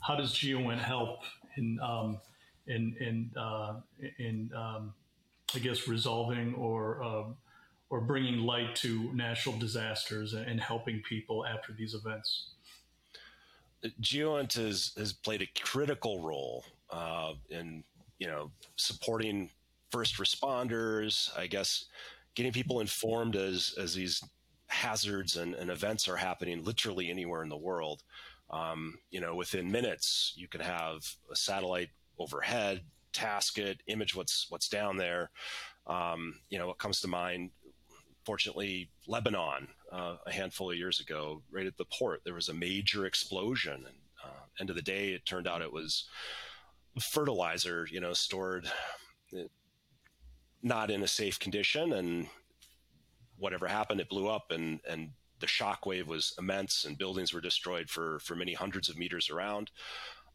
How 0.00 0.16
does 0.16 0.32
GeoInt 0.32 0.80
help 0.80 1.20
in 1.56 1.78
um, 1.80 2.20
in 2.66 2.96
in 3.00 3.30
uh, 3.36 3.80
in 4.18 4.50
um, 4.56 4.94
I 5.54 5.58
guess 5.58 5.86
resolving 5.86 6.54
or 6.54 7.02
uh, 7.02 7.24
or 7.90 8.00
bringing 8.00 8.38
light 8.38 8.74
to 8.76 9.12
natural 9.12 9.56
disasters 9.58 10.32
and 10.32 10.60
helping 10.60 11.02
people 11.02 11.44
after 11.44 11.72
these 11.72 11.94
events? 11.94 12.48
GeoInt 14.00 14.54
has 14.54 14.92
has 14.96 15.12
played 15.12 15.42
a 15.42 15.60
critical 15.60 16.22
role 16.22 16.64
uh, 16.90 17.32
in 17.50 17.84
you 18.22 18.28
know, 18.28 18.52
supporting 18.76 19.50
first 19.90 20.18
responders, 20.18 21.36
I 21.36 21.48
guess 21.48 21.86
getting 22.36 22.52
people 22.52 22.78
informed 22.78 23.34
as, 23.34 23.74
as 23.76 23.94
these 23.94 24.22
hazards 24.68 25.36
and, 25.36 25.56
and 25.56 25.68
events 25.72 26.06
are 26.06 26.14
happening 26.14 26.62
literally 26.62 27.10
anywhere 27.10 27.42
in 27.42 27.48
the 27.48 27.56
world. 27.56 28.04
Um, 28.50 28.98
you 29.10 29.20
know, 29.20 29.34
within 29.34 29.72
minutes, 29.72 30.34
you 30.36 30.46
can 30.46 30.60
have 30.60 30.98
a 31.32 31.34
satellite 31.34 31.88
overhead, 32.16 32.82
task 33.12 33.58
it, 33.58 33.80
image 33.88 34.14
what's 34.14 34.46
what's 34.50 34.68
down 34.68 34.96
there. 34.96 35.32
Um, 35.88 36.34
you 36.48 36.60
know, 36.60 36.68
what 36.68 36.78
comes 36.78 37.00
to 37.00 37.08
mind. 37.08 37.50
Fortunately, 38.24 38.88
Lebanon, 39.08 39.66
uh, 39.90 40.14
a 40.24 40.32
handful 40.32 40.70
of 40.70 40.78
years 40.78 41.00
ago, 41.00 41.42
right 41.50 41.66
at 41.66 41.76
the 41.76 41.86
port, 41.86 42.20
there 42.24 42.34
was 42.34 42.50
a 42.50 42.54
major 42.54 43.04
explosion. 43.04 43.72
And 43.74 43.96
uh, 44.24 44.44
end 44.60 44.70
of 44.70 44.76
the 44.76 44.82
day, 44.82 45.08
it 45.08 45.26
turned 45.26 45.48
out 45.48 45.60
it 45.60 45.72
was 45.72 46.04
fertilizer, 47.00 47.86
you 47.90 48.00
know, 48.00 48.12
stored 48.12 48.70
eh, 49.36 49.44
not 50.62 50.90
in 50.90 51.02
a 51.02 51.08
safe 51.08 51.38
condition, 51.38 51.92
and 51.92 52.28
whatever 53.36 53.66
happened, 53.66 54.00
it 54.00 54.08
blew 54.08 54.28
up, 54.28 54.50
and 54.50 54.80
and 54.88 55.10
the 55.40 55.46
shock 55.46 55.86
wave 55.86 56.08
was 56.08 56.34
immense, 56.38 56.84
and 56.84 56.98
buildings 56.98 57.32
were 57.32 57.40
destroyed 57.40 57.88
for 57.88 58.18
for 58.20 58.36
many 58.36 58.54
hundreds 58.54 58.88
of 58.88 58.98
meters 58.98 59.30
around. 59.30 59.70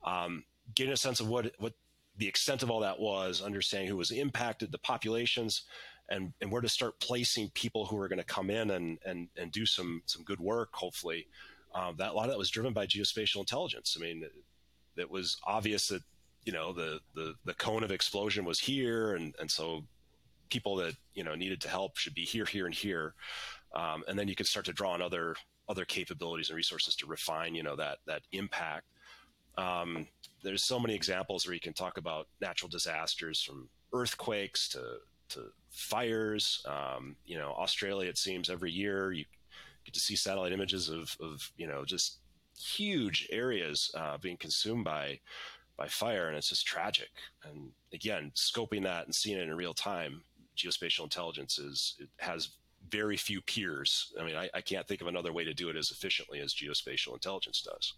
Um, 0.04 0.44
getting 0.76 0.94
a 0.94 0.98
sense 0.98 1.20
of 1.20 1.28
what 1.28 1.54
what 1.60 1.74
the 2.18 2.28
extent 2.28 2.64
of 2.64 2.72
all 2.72 2.80
that 2.80 3.00
was, 3.00 3.42
understanding 3.42 3.88
who 3.88 3.98
was 3.98 4.12
impacted, 4.12 4.72
the 4.72 4.80
populations, 4.80 5.64
and 6.10 6.34
and 6.42 6.52
where 6.52 6.62
to 6.62 6.70
start 6.70 7.00
placing 7.00 7.50
people 7.52 7.86
who 7.86 7.98
are 7.98 8.08
going 8.08 8.18
to 8.18 8.26
come 8.26 8.50
in 8.50 8.72
and 8.72 8.98
and 9.06 9.30
and 9.38 9.52
do 9.52 9.66
some 9.66 10.02
some 10.06 10.24
good 10.24 10.40
work. 10.40 10.70
Hopefully, 10.74 11.28
um, 11.74 11.96
that 11.98 12.12
a 12.12 12.14
lot 12.14 12.26
of 12.26 12.32
that 12.32 12.38
was 12.38 12.50
driven 12.50 12.74
by 12.74 12.86
geospatial 12.88 13.40
intelligence. 13.40 13.96
I 13.98 14.04
mean, 14.04 14.24
it, 14.24 15.02
it 15.02 15.10
was 15.10 15.38
obvious 15.46 15.88
that 15.90 16.02
you 16.48 16.54
know 16.54 16.72
the 16.72 17.00
the 17.13 17.36
the 17.44 17.54
cone 17.56 17.84
of 17.84 17.92
explosion 17.92 18.46
was 18.46 18.58
here, 18.58 19.16
and 19.16 19.36
and 19.38 19.51
so 19.51 19.84
people 20.50 20.77
that 20.77 20.94
you 21.13 21.24
know 21.25 21.36
needed 21.36 21.60
to 21.62 21.70
help 21.70 21.98
should 21.98 22.16
be 22.16 22.24
here, 22.24 22.46
here, 22.46 22.66
and 22.66 22.74
here, 22.74 23.13
um, 23.75 24.04
and 24.08 24.18
then 24.18 24.30
you 24.30 24.36
can 24.36 24.46
start 24.46 24.66
to 24.66 24.74
draw 24.74 24.92
on 24.92 25.01
other 25.01 25.36
other 25.68 25.84
capabilities 25.84 26.50
and 26.50 26.56
resources 26.56 26.96
to 26.96 27.06
refine 27.06 27.54
you 27.54 27.63
know 27.63 27.75
that 27.75 27.98
that 28.08 28.22
impact. 28.32 28.86
Um, 29.58 30.08
there's 30.42 30.63
so 30.63 30.80
many 30.80 30.96
examples 30.96 31.46
where 31.46 31.54
you 31.54 31.60
can 31.60 31.74
talk 31.74 31.98
about 31.98 32.27
natural 32.39 32.70
disasters 32.70 33.42
from 33.44 33.68
earthquakes 33.94 34.70
to 34.70 35.00
to 35.30 35.51
fires. 35.70 36.66
Um, 36.66 37.18
you 37.25 37.38
know, 37.38 37.51
Australia, 37.58 38.10
it 38.10 38.18
seems 38.18 38.50
every 38.50 38.72
year 38.72 39.12
you 39.12 39.25
get 39.84 39.94
to 39.96 40.00
see 40.00 40.16
satellite 40.16 40.54
images 40.54 40.88
of, 40.88 41.18
of 41.20 41.51
you 41.58 41.68
know, 41.68 41.84
just 41.84 42.20
huge 42.58 43.27
areas 43.32 43.92
uh, 43.96 44.18
being 44.18 44.38
consumed 44.38 44.86
by 44.86 45.20
by 45.77 45.88
fire, 45.88 46.27
and 46.27 46.38
it's 46.38 46.50
just 46.50 46.65
tragic. 46.65 47.10
And 47.43 47.72
again, 47.93 48.31
scoping 48.36 48.84
that 48.84 49.05
and 49.05 49.13
seeing 49.13 49.38
it 49.38 49.43
in 49.43 49.55
real 49.55 49.74
time, 49.74 50.24
geospatial 50.57 51.03
intelligence 51.03 51.60
is 51.60 51.96
it 52.00 52.10
has 52.17 52.50
very 52.89 53.17
few 53.17 53.41
peers. 53.41 54.13
I 54.19 54.24
mean, 54.24 54.36
I, 54.36 54.50
I 54.53 54.62
can't 54.62 54.88
think 54.88 55.01
of 55.01 55.07
another 55.07 55.34
way 55.34 55.43
to 55.43 55.53
do 55.53 55.69
it 55.69 55.75
as 55.75 55.91
efficiently 55.91 56.39
as 56.39 56.53
geospatial 56.53 57.13
intelligence 57.13 57.62
does. 57.62 57.93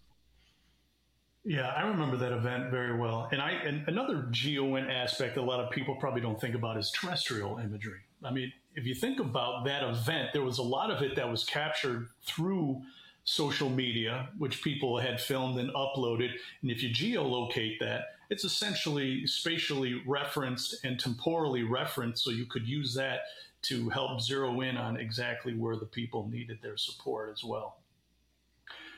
Yeah, 1.44 1.68
I 1.68 1.88
remember 1.88 2.18
that 2.18 2.32
event 2.32 2.70
very 2.70 2.98
well. 2.98 3.28
And 3.32 3.40
I 3.40 3.52
and 3.52 3.88
another 3.88 4.26
GeoInt 4.30 4.92
aspect 4.92 5.38
a 5.38 5.42
lot 5.42 5.58
of 5.58 5.70
people 5.70 5.96
probably 5.96 6.20
don't 6.20 6.38
think 6.38 6.54
about 6.54 6.76
is 6.76 6.90
terrestrial 6.90 7.58
imagery. 7.58 8.00
I 8.22 8.30
mean, 8.30 8.52
if 8.74 8.84
you 8.84 8.94
think 8.94 9.20
about 9.20 9.64
that 9.64 9.82
event, 9.82 10.30
there 10.34 10.42
was 10.42 10.58
a 10.58 10.62
lot 10.62 10.90
of 10.90 11.02
it 11.02 11.16
that 11.16 11.30
was 11.30 11.44
captured 11.44 12.08
through 12.26 12.82
social 13.30 13.70
media, 13.70 14.28
which 14.38 14.60
people 14.60 14.98
had 14.98 15.20
filmed 15.20 15.56
and 15.60 15.70
uploaded. 15.70 16.30
And 16.62 16.70
if 16.70 16.82
you 16.82 16.90
geolocate 16.90 17.78
that, 17.78 18.16
it's 18.28 18.44
essentially 18.44 19.24
spatially 19.24 20.02
referenced 20.04 20.84
and 20.84 20.98
temporally 20.98 21.62
referenced. 21.62 22.24
So 22.24 22.32
you 22.32 22.44
could 22.46 22.66
use 22.66 22.92
that 22.94 23.20
to 23.62 23.88
help 23.90 24.20
zero 24.20 24.62
in 24.62 24.76
on 24.76 24.96
exactly 24.96 25.54
where 25.54 25.76
the 25.76 25.86
people 25.86 26.28
needed 26.28 26.58
their 26.60 26.76
support 26.76 27.30
as 27.30 27.44
well. 27.44 27.78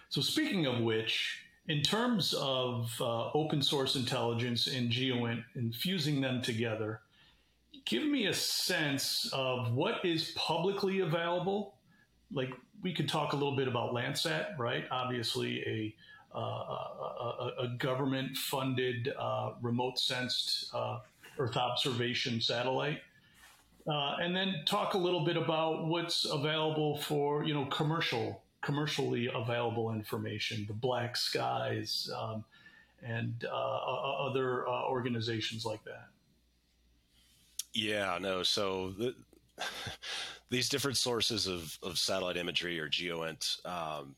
So, 0.08 0.22
speaking 0.22 0.64
of 0.66 0.80
which, 0.80 1.42
in 1.68 1.82
terms 1.82 2.32
of 2.32 2.90
uh, 3.00 3.30
open 3.32 3.60
source 3.60 3.96
intelligence 3.96 4.66
and 4.66 4.90
GeoInt 4.90 5.44
and 5.54 5.74
fusing 5.74 6.20
them 6.22 6.40
together, 6.40 7.00
give 7.84 8.04
me 8.04 8.26
a 8.26 8.34
sense 8.34 9.28
of 9.32 9.74
what 9.74 10.04
is 10.04 10.30
publicly 10.36 11.00
available 11.00 11.74
like 12.32 12.52
we 12.82 12.92
could 12.92 13.08
talk 13.08 13.32
a 13.32 13.36
little 13.36 13.56
bit 13.56 13.68
about 13.68 13.92
Landsat, 13.92 14.58
right? 14.58 14.84
Obviously, 14.90 15.60
a 15.62 15.94
uh, 16.34 16.38
a, 16.38 17.50
a 17.60 17.68
government 17.78 18.36
funded 18.36 19.12
uh, 19.18 19.52
remote 19.60 19.98
sensed 19.98 20.70
uh, 20.74 21.00
Earth 21.38 21.56
observation 21.56 22.40
satellite. 22.40 23.00
Uh, 23.86 24.16
and 24.20 24.34
then 24.34 24.54
talk 24.64 24.94
a 24.94 24.98
little 24.98 25.24
bit 25.24 25.36
about 25.36 25.86
what's 25.86 26.24
available 26.24 26.98
for 26.98 27.44
you 27.44 27.52
know 27.52 27.66
commercial 27.66 28.42
commercially 28.62 29.28
available 29.34 29.92
information, 29.92 30.64
the 30.68 30.72
Black 30.72 31.16
Skies, 31.16 32.08
um, 32.16 32.44
and 33.02 33.44
uh, 33.50 33.56
other 34.28 34.68
uh, 34.68 34.84
organizations 34.84 35.66
like 35.66 35.84
that. 35.84 36.06
Yeah, 37.74 38.18
no. 38.20 38.44
So 38.44 38.94
the, 38.96 39.14
these 40.52 40.68
different 40.68 40.98
sources 40.98 41.46
of, 41.46 41.78
of 41.82 41.98
satellite 41.98 42.36
imagery 42.36 42.78
or 42.78 42.86
GeoInt, 42.86 43.64
um, 43.66 44.14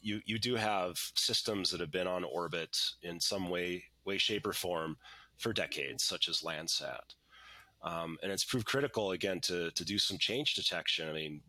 you 0.00 0.20
you 0.26 0.36
do 0.36 0.56
have 0.56 0.98
systems 1.14 1.70
that 1.70 1.80
have 1.80 1.92
been 1.92 2.08
on 2.08 2.24
orbit 2.24 2.76
in 3.02 3.20
some 3.20 3.48
way, 3.48 3.84
way, 4.04 4.18
shape, 4.18 4.44
or 4.44 4.52
form 4.52 4.96
for 5.38 5.52
decades, 5.52 6.02
such 6.02 6.28
as 6.28 6.40
Landsat, 6.40 7.14
um, 7.84 8.18
and 8.24 8.32
it's 8.32 8.44
proved 8.44 8.66
critical 8.66 9.12
again 9.12 9.40
to 9.42 9.70
to 9.70 9.84
do 9.84 9.98
some 9.98 10.18
change 10.18 10.54
detection. 10.54 11.08
I 11.08 11.12
mean, 11.12 11.40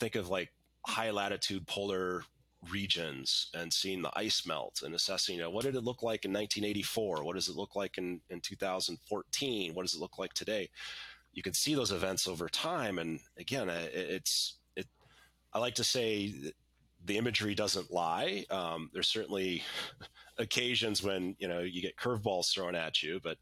think 0.00 0.14
of 0.14 0.30
like 0.30 0.50
high 0.86 1.10
latitude 1.10 1.66
polar 1.66 2.24
regions 2.70 3.48
and 3.54 3.70
seeing 3.70 4.00
the 4.00 4.12
ice 4.16 4.46
melt 4.46 4.82
and 4.84 4.94
assessing, 4.94 5.36
you 5.36 5.42
know, 5.42 5.50
what 5.50 5.64
did 5.64 5.74
it 5.74 5.84
look 5.84 6.02
like 6.02 6.24
in 6.24 6.32
1984? 6.32 7.24
What 7.24 7.34
does 7.34 7.48
it 7.48 7.56
look 7.56 7.74
like 7.74 7.96
in, 7.96 8.20
in 8.28 8.40
2014? 8.40 9.74
What 9.74 9.82
does 9.82 9.94
it 9.94 10.00
look 10.00 10.18
like 10.18 10.34
today? 10.34 10.68
You 11.40 11.42
can 11.42 11.54
see 11.54 11.74
those 11.74 11.90
events 11.90 12.28
over 12.28 12.50
time. 12.50 12.98
And 12.98 13.18
again, 13.38 13.70
it's 13.70 14.58
it. 14.76 14.86
I 15.54 15.58
like 15.58 15.74
to 15.76 15.84
say 15.84 16.34
the 17.06 17.16
imagery 17.16 17.54
doesn't 17.54 17.90
lie. 17.90 18.44
Um, 18.50 18.90
there's 18.92 19.08
certainly 19.08 19.62
occasions 20.38 21.02
when 21.02 21.34
you 21.38 21.48
know 21.48 21.60
you 21.60 21.80
get 21.80 21.96
curveballs 21.96 22.52
thrown 22.52 22.74
at 22.74 23.02
you, 23.02 23.20
but 23.24 23.38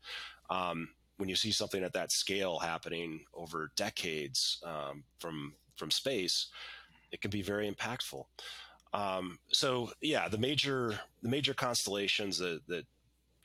um, 0.49 0.90
when 1.17 1.28
you 1.28 1.35
see 1.35 1.50
something 1.50 1.83
at 1.83 1.93
that 1.95 2.12
scale 2.12 2.61
happening 2.61 3.25
over 3.35 3.73
decades 3.75 4.62
um, 4.64 5.02
from 5.19 5.55
from 5.75 5.90
space, 5.90 6.50
it 7.11 7.21
can 7.21 7.33
be 7.33 7.43
very 7.43 7.69
impactful. 7.69 8.23
Um, 8.93 9.40
so 9.49 9.90
yeah, 10.00 10.28
the 10.28 10.38
major 10.38 11.00
the 11.25 11.28
major 11.28 11.52
constellations 11.52 12.38
that 12.38 12.61
that 12.69 12.87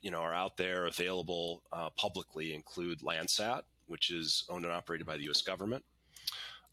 you 0.03 0.11
know 0.11 0.19
are 0.19 0.35
out 0.35 0.57
there 0.57 0.85
available 0.85 1.63
uh, 1.71 1.89
publicly 1.97 2.53
include 2.53 2.99
Landsat, 2.99 3.63
which 3.93 4.09
is 4.09 4.43
owned 4.49 4.65
and 4.65 4.73
operated 4.73 5.05
by 5.05 5.15
the 5.15 5.25
U.S. 5.25 5.43
government. 5.43 5.85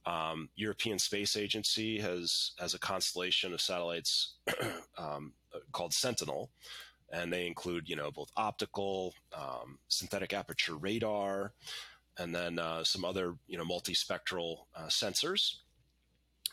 Um, 0.06 0.48
European 0.56 0.98
Space 0.98 1.36
Agency 1.36 2.00
has 2.00 2.52
has 2.58 2.72
a 2.72 2.78
constellation 2.78 3.52
of 3.52 3.60
satellites 3.60 4.36
um, 4.98 5.34
called 5.72 5.92
Sentinel, 5.92 6.50
and 7.12 7.30
they 7.30 7.46
include 7.46 7.90
you 7.90 7.96
know 7.96 8.10
both 8.10 8.30
optical, 8.38 9.12
um, 9.36 9.78
synthetic 9.88 10.32
aperture 10.32 10.76
radar, 10.76 11.52
and 12.18 12.34
then 12.34 12.58
uh, 12.58 12.82
some 12.84 13.04
other 13.04 13.34
you 13.46 13.58
know 13.58 13.64
multispectral 13.64 14.60
uh, 14.74 14.86
sensors 14.86 15.56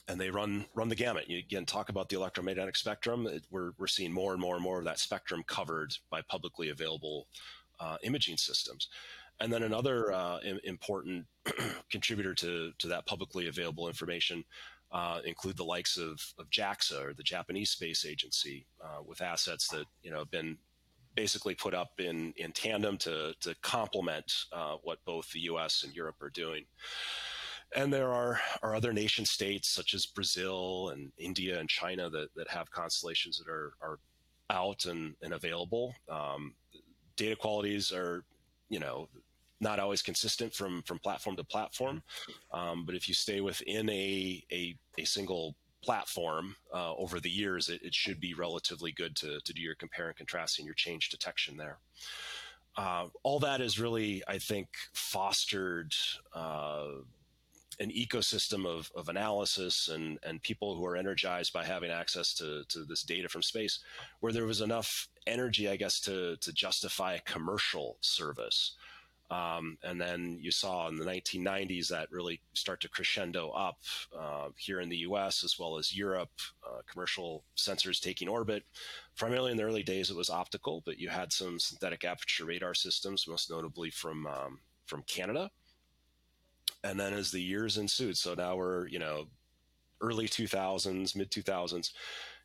and 0.09 0.19
they 0.19 0.29
run 0.29 0.65
run 0.73 0.89
the 0.89 0.95
gamut. 0.95 1.29
You 1.29 1.39
again 1.39 1.65
talk 1.65 1.87
about 1.87 2.09
the 2.09 2.17
electromagnetic 2.17 2.75
spectrum. 2.75 3.25
It, 3.27 3.45
we're 3.49 3.71
we're 3.77 3.87
seeing 3.87 4.11
more 4.11 4.33
and 4.33 4.41
more 4.41 4.55
and 4.55 4.63
more 4.63 4.79
of 4.79 4.85
that 4.85 4.99
spectrum 4.99 5.43
covered 5.47 5.93
by 6.09 6.21
publicly 6.21 6.69
available 6.69 7.27
uh, 7.79 7.97
imaging 8.03 8.37
systems. 8.37 8.89
And 9.39 9.51
then 9.53 9.63
another 9.63 10.11
uh, 10.11 10.39
important 10.63 11.25
contributor 11.91 12.33
to 12.35 12.71
to 12.79 12.87
that 12.87 13.05
publicly 13.05 13.47
available 13.47 13.87
information 13.87 14.43
uh, 14.91 15.19
include 15.25 15.57
the 15.57 15.63
likes 15.63 15.97
of, 15.97 16.19
of 16.39 16.49
JAXA 16.49 17.05
or 17.05 17.13
the 17.13 17.23
Japanese 17.23 17.71
Space 17.71 18.05
Agency 18.05 18.65
uh, 18.83 19.03
with 19.05 19.21
assets 19.21 19.67
that 19.69 19.85
you 20.01 20.11
know 20.11 20.19
have 20.19 20.31
been 20.31 20.57
basically 21.15 21.55
put 21.55 21.73
up 21.73 21.91
in 21.99 22.33
in 22.37 22.51
tandem 22.51 22.97
to 22.97 23.33
to 23.41 23.55
complement 23.61 24.31
uh, 24.51 24.75
what 24.83 25.03
both 25.05 25.31
the 25.31 25.41
U.S. 25.41 25.83
and 25.83 25.95
Europe 25.95 26.21
are 26.21 26.29
doing. 26.29 26.65
And 27.75 27.91
there 27.91 28.13
are, 28.13 28.39
are 28.63 28.75
other 28.75 28.93
nation 28.93 29.25
states 29.25 29.67
such 29.67 29.93
as 29.93 30.05
Brazil 30.05 30.89
and 30.89 31.11
India 31.17 31.59
and 31.59 31.67
China 31.67 32.09
that, 32.09 32.29
that 32.35 32.47
have 32.47 32.71
constellations 32.71 33.37
that 33.37 33.49
are, 33.49 33.73
are 33.81 33.99
out 34.49 34.85
and, 34.85 35.15
and 35.21 35.33
available. 35.33 35.93
Um, 36.09 36.53
data 37.17 37.35
qualities 37.35 37.91
are, 37.91 38.23
you 38.69 38.79
know, 38.79 39.09
not 39.59 39.79
always 39.79 40.01
consistent 40.01 40.53
from 40.53 40.81
from 40.83 40.99
platform 40.99 41.35
to 41.35 41.43
platform. 41.43 42.03
Um, 42.51 42.85
but 42.85 42.95
if 42.95 43.07
you 43.07 43.13
stay 43.13 43.41
within 43.41 43.89
a 43.89 44.43
a, 44.51 44.77
a 44.97 45.05
single 45.05 45.55
platform 45.83 46.55
uh, 46.73 46.93
over 46.95 47.19
the 47.19 47.29
years, 47.29 47.69
it, 47.69 47.81
it, 47.81 47.93
should 47.93 48.19
be 48.19 48.33
relatively 48.33 48.91
good 48.91 49.15
to, 49.15 49.39
to 49.45 49.53
do 49.53 49.61
your 49.61 49.75
compare 49.75 50.07
and 50.07 50.17
contrast 50.17 50.59
and 50.59 50.65
your 50.65 50.75
change 50.75 51.09
detection 51.09 51.55
there. 51.55 51.77
Uh, 52.75 53.07
all 53.23 53.39
that 53.39 53.61
is 53.61 53.79
really, 53.79 54.21
I 54.27 54.37
think, 54.37 54.67
fostered 54.93 55.93
uh, 56.33 56.87
an 57.79 57.91
ecosystem 57.91 58.65
of, 58.65 58.91
of 58.95 59.09
analysis 59.09 59.87
and, 59.87 60.19
and 60.23 60.41
people 60.41 60.75
who 60.75 60.85
are 60.85 60.95
energized 60.95 61.53
by 61.53 61.63
having 61.63 61.91
access 61.91 62.33
to, 62.35 62.63
to 62.69 62.83
this 62.83 63.03
data 63.03 63.29
from 63.29 63.41
space, 63.41 63.79
where 64.19 64.33
there 64.33 64.45
was 64.45 64.61
enough 64.61 65.07
energy, 65.25 65.69
I 65.69 65.75
guess, 65.75 65.99
to, 66.01 66.37
to 66.37 66.53
justify 66.53 67.13
a 67.13 67.21
commercial 67.21 67.97
service. 68.01 68.75
Um, 69.29 69.77
and 69.83 69.99
then 69.99 70.37
you 70.39 70.51
saw 70.51 70.87
in 70.87 70.95
the 70.95 71.05
1990s 71.05 71.89
that 71.89 72.11
really 72.11 72.39
start 72.53 72.79
to 72.81 72.89
crescendo 72.89 73.49
up 73.49 73.77
uh, 74.17 74.49
here 74.55 74.79
in 74.79 74.87
the 74.87 74.97
US 74.99 75.43
as 75.43 75.59
well 75.59 75.77
as 75.77 75.95
Europe, 75.95 76.31
uh, 76.65 76.81
commercial 76.89 77.43
sensors 77.57 77.99
taking 77.99 78.29
orbit. 78.29 78.63
Primarily 79.17 79.51
in 79.51 79.57
the 79.57 79.63
early 79.63 79.83
days, 79.83 80.09
it 80.09 80.15
was 80.15 80.29
optical, 80.29 80.81
but 80.85 80.97
you 80.97 81.09
had 81.09 81.33
some 81.33 81.59
synthetic 81.59 82.05
aperture 82.05 82.45
radar 82.45 82.73
systems, 82.73 83.27
most 83.27 83.49
notably 83.49 83.89
from, 83.89 84.27
um, 84.27 84.59
from 84.85 85.03
Canada 85.03 85.51
and 86.83 86.99
then 86.99 87.13
as 87.13 87.31
the 87.31 87.41
years 87.41 87.77
ensued, 87.77 88.17
so 88.17 88.33
now 88.33 88.55
we're 88.55 88.87
you 88.87 88.99
know 88.99 89.25
early 90.01 90.27
2000s, 90.27 91.15
mid 91.15 91.31
2000s, 91.31 91.91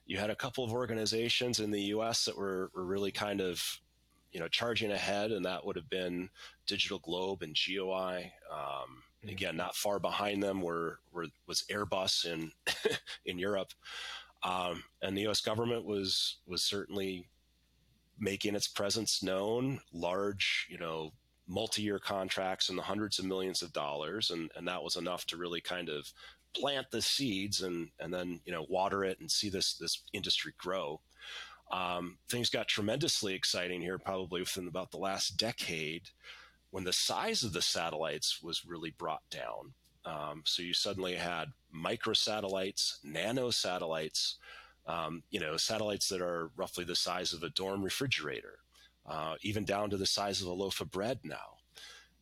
you 0.07 0.19
had 0.19 0.31
a 0.31 0.37
couple 0.37 0.65
of 0.65 0.73
organizations 0.73 1.61
in 1.61 1.71
the 1.71 1.83
U.S. 1.83 2.25
that 2.25 2.37
were, 2.37 2.71
were 2.75 2.85
really 2.85 3.13
kind 3.13 3.41
of 3.41 3.63
you 4.33 4.41
know 4.41 4.49
charging 4.49 4.93
ahead, 4.93 5.31
and 5.31 5.45
that 5.45 5.65
would 5.65 5.77
have 5.77 5.91
been 5.91 6.31
Digital 6.67 6.99
Globe 6.99 7.43
and 7.43 7.55
GeoEye. 7.55 8.25
Um, 8.51 9.03
mm-hmm. 9.25 9.29
Again, 9.29 9.57
not 9.57 9.77
far 9.77 9.99
behind 9.99 10.43
them 10.43 10.61
were, 10.61 10.99
were 11.13 11.27
was 11.47 11.65
Airbus 11.71 12.25
in 12.25 12.53
in 13.27 13.39
Europe, 13.39 13.73
um, 14.43 14.83
and 15.03 15.17
the 15.17 15.23
U.S. 15.23 15.41
government 15.41 15.85
was 15.85 16.39
was 16.47 16.63
certainly 16.63 17.29
making 18.19 18.55
its 18.55 18.69
presence 18.69 19.23
known. 19.23 19.81
Large, 19.93 20.69
you 20.71 20.79
know, 20.79 21.13
multi-year 21.47 21.99
contracts 21.99 22.69
in 22.69 22.77
the 22.77 22.83
hundreds 22.83 23.19
of 23.19 23.27
millions 23.27 23.63
of 23.63 23.73
dollars, 23.73 24.31
and 24.31 24.51
and 24.57 24.67
that 24.69 24.83
was 24.83 24.97
enough 24.97 25.27
to 25.27 25.37
really 25.37 25.61
kind 25.61 25.89
of 25.89 26.13
plant 26.55 26.87
the 26.91 27.03
seeds 27.03 27.63
and 27.63 27.89
and 27.99 28.13
then 28.13 28.41
you 28.45 28.53
know 28.53 28.67
water 28.69 29.05
it 29.05 29.21
and 29.21 29.31
see 29.31 29.49
this 29.49 29.75
this 29.75 30.03
industry 30.13 30.53
grow. 30.59 31.01
Um, 31.73 32.19
things 32.29 32.51
got 32.51 32.69
tremendously 32.69 33.35
exciting 33.35 33.81
here, 33.81 33.99
probably 33.99 34.41
within 34.41 34.69
about 34.69 34.91
the 34.91 34.99
last 34.99 35.39
decade, 35.39 36.11
when 36.71 36.85
the 36.85 36.93
size 36.93 37.43
of 37.43 37.53
the 37.53 37.63
satellites 37.63 38.43
was 38.43 38.67
really 38.67 38.95
brought 38.99 39.23
down. 39.31 39.73
Um, 40.05 40.43
so 40.45 40.63
you 40.63 40.75
suddenly 40.75 41.15
had 41.15 41.53
microsatellites, 41.75 42.97
nano 43.05 43.51
satellites, 43.51 44.39
um, 44.87 45.23
you 45.31 45.41
know, 45.41 45.57
satellites 45.57 46.09
that 46.09 46.21
are 46.21 46.51
roughly 46.57 46.85
the 46.85 46.97
size 46.97 47.33
of 47.33 47.43
a 47.43 47.51
dorm 47.51 47.83
refrigerator 47.83 48.59
uh, 49.07 49.35
even 49.43 49.65
down 49.65 49.91
to 49.91 49.97
the 49.97 50.07
size 50.07 50.41
of 50.41 50.49
a 50.49 50.53
loaf 50.53 50.81
of 50.81 50.91
bread 50.91 51.19
now. 51.25 51.57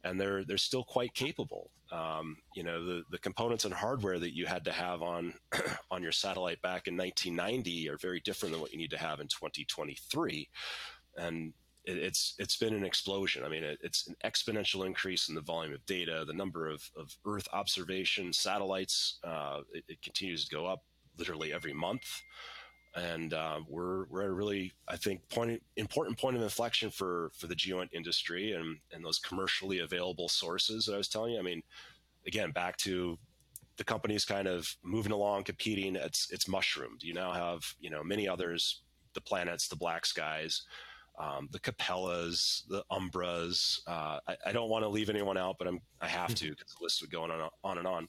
And 0.05 0.21
they're 0.21 0.45
they're 0.45 0.59
still 0.59 0.85
quite 0.85 1.15
capable. 1.15 1.71
Um, 1.93 2.37
you 2.55 2.63
know, 2.63 2.85
the, 2.85 3.03
the 3.11 3.19
components 3.19 3.65
and 3.65 3.75
hardware 3.75 4.19
that 4.19 4.35
you 4.35 4.47
had 4.47 4.65
to 4.65 4.73
have 4.73 5.03
on 5.03 5.35
on 5.91 6.03
your 6.03 6.13
satellite 6.13 6.63
back 6.63 6.87
in 6.87 6.97
1990 6.97 7.89
are 7.89 7.99
very 7.99 8.21
different 8.21 8.53
than 8.53 8.61
what 8.61 8.73
you 8.73 8.79
need 8.79 8.91
to 8.91 8.99
have 8.99 9.21
in 9.21 9.27
2023. 9.27 10.49
And 11.19 11.53
it, 11.85 11.99
it's 11.99 12.35
it's 12.39 12.57
been 12.57 12.75
an 12.75 12.85
explosion. 12.85 13.45
I 13.45 13.49
mean, 13.49 13.65
it, 13.65 13.79
it's 13.83 14.07
an 14.07 14.17
exponential 14.25 14.87
increase 14.87 15.29
in 15.29 15.35
the 15.35 15.41
volume 15.43 15.75
of 15.75 15.85
data, 15.87 16.25
the 16.27 16.33
number 16.33 16.69
of, 16.69 16.83
of 16.97 17.11
Earth 17.27 17.49
observation 17.53 18.33
satellites. 18.33 19.19
Uh, 19.23 19.61
it, 19.73 19.85
it 19.89 20.03
continues 20.03 20.47
to 20.47 20.55
go 20.55 20.67
up 20.67 20.81
literally 21.19 21.53
every 21.53 21.75
month 21.75 22.23
and 22.95 23.35
uh, 23.35 23.61
we're 23.69 24.07
we're 24.07 24.23
at 24.23 24.29
a 24.29 24.33
really 24.33 24.73
I 24.89 24.97
think 24.97 25.29
point 25.29 25.63
important 25.77 26.19
point 26.19 26.37
of 26.37 26.43
inflection 26.43 26.91
for 26.91 27.31
for 27.35 27.47
the 27.47 27.55
GEOINT 27.55 27.93
industry 27.93 28.53
and 28.53 28.79
and 28.93 29.05
those 29.05 29.19
commercially 29.19 29.79
available 29.81 30.29
sources 30.29 30.87
that 30.87 30.95
I 30.95 30.99
was 30.99 31.09
telling 31.09 31.35
you. 31.35 31.39
I 31.39 31.43
mean, 31.43 31.63
again, 32.27 32.51
back 32.51 32.77
to 32.79 33.19
the 33.77 33.85
companies 33.85 34.25
kind 34.25 34.49
of 34.49 34.77
moving 34.83 35.13
along, 35.13 35.45
competing. 35.45 35.97
It's 35.97 36.31
it's 36.31 36.49
mushroomed. 36.49 37.03
You 37.03 37.15
now 37.15 37.33
have 37.33 37.63
you 37.81 37.91
know 37.91 38.03
many 38.03 38.29
others, 38.29 38.83
the 39.15 39.21
planets, 39.21 39.69
the 39.69 39.77
black 39.77 40.05
skies. 40.07 40.63
Um, 41.19 41.49
the 41.53 41.59
Capellas, 41.59 42.67
the 42.69 42.83
Umbras. 42.91 43.81
Uh, 43.87 44.21
I, 44.27 44.37
I, 44.47 44.53
don't 44.53 44.71
want 44.71 44.85
to 44.85 44.89
leave 44.89 45.11
anyone 45.11 45.37
out, 45.37 45.57
but 45.59 45.69
I'm 45.69 45.81
I 46.01 46.07
have 46.07 46.35
to 46.37 46.51
because 46.57 46.75
the 46.79 46.83
list 46.83 47.03
would 47.03 47.11
go 47.11 47.25
on 47.25 47.31
and 47.31 47.43
on, 47.43 47.51
on 47.63 47.79
and 47.79 47.87
on 47.87 48.09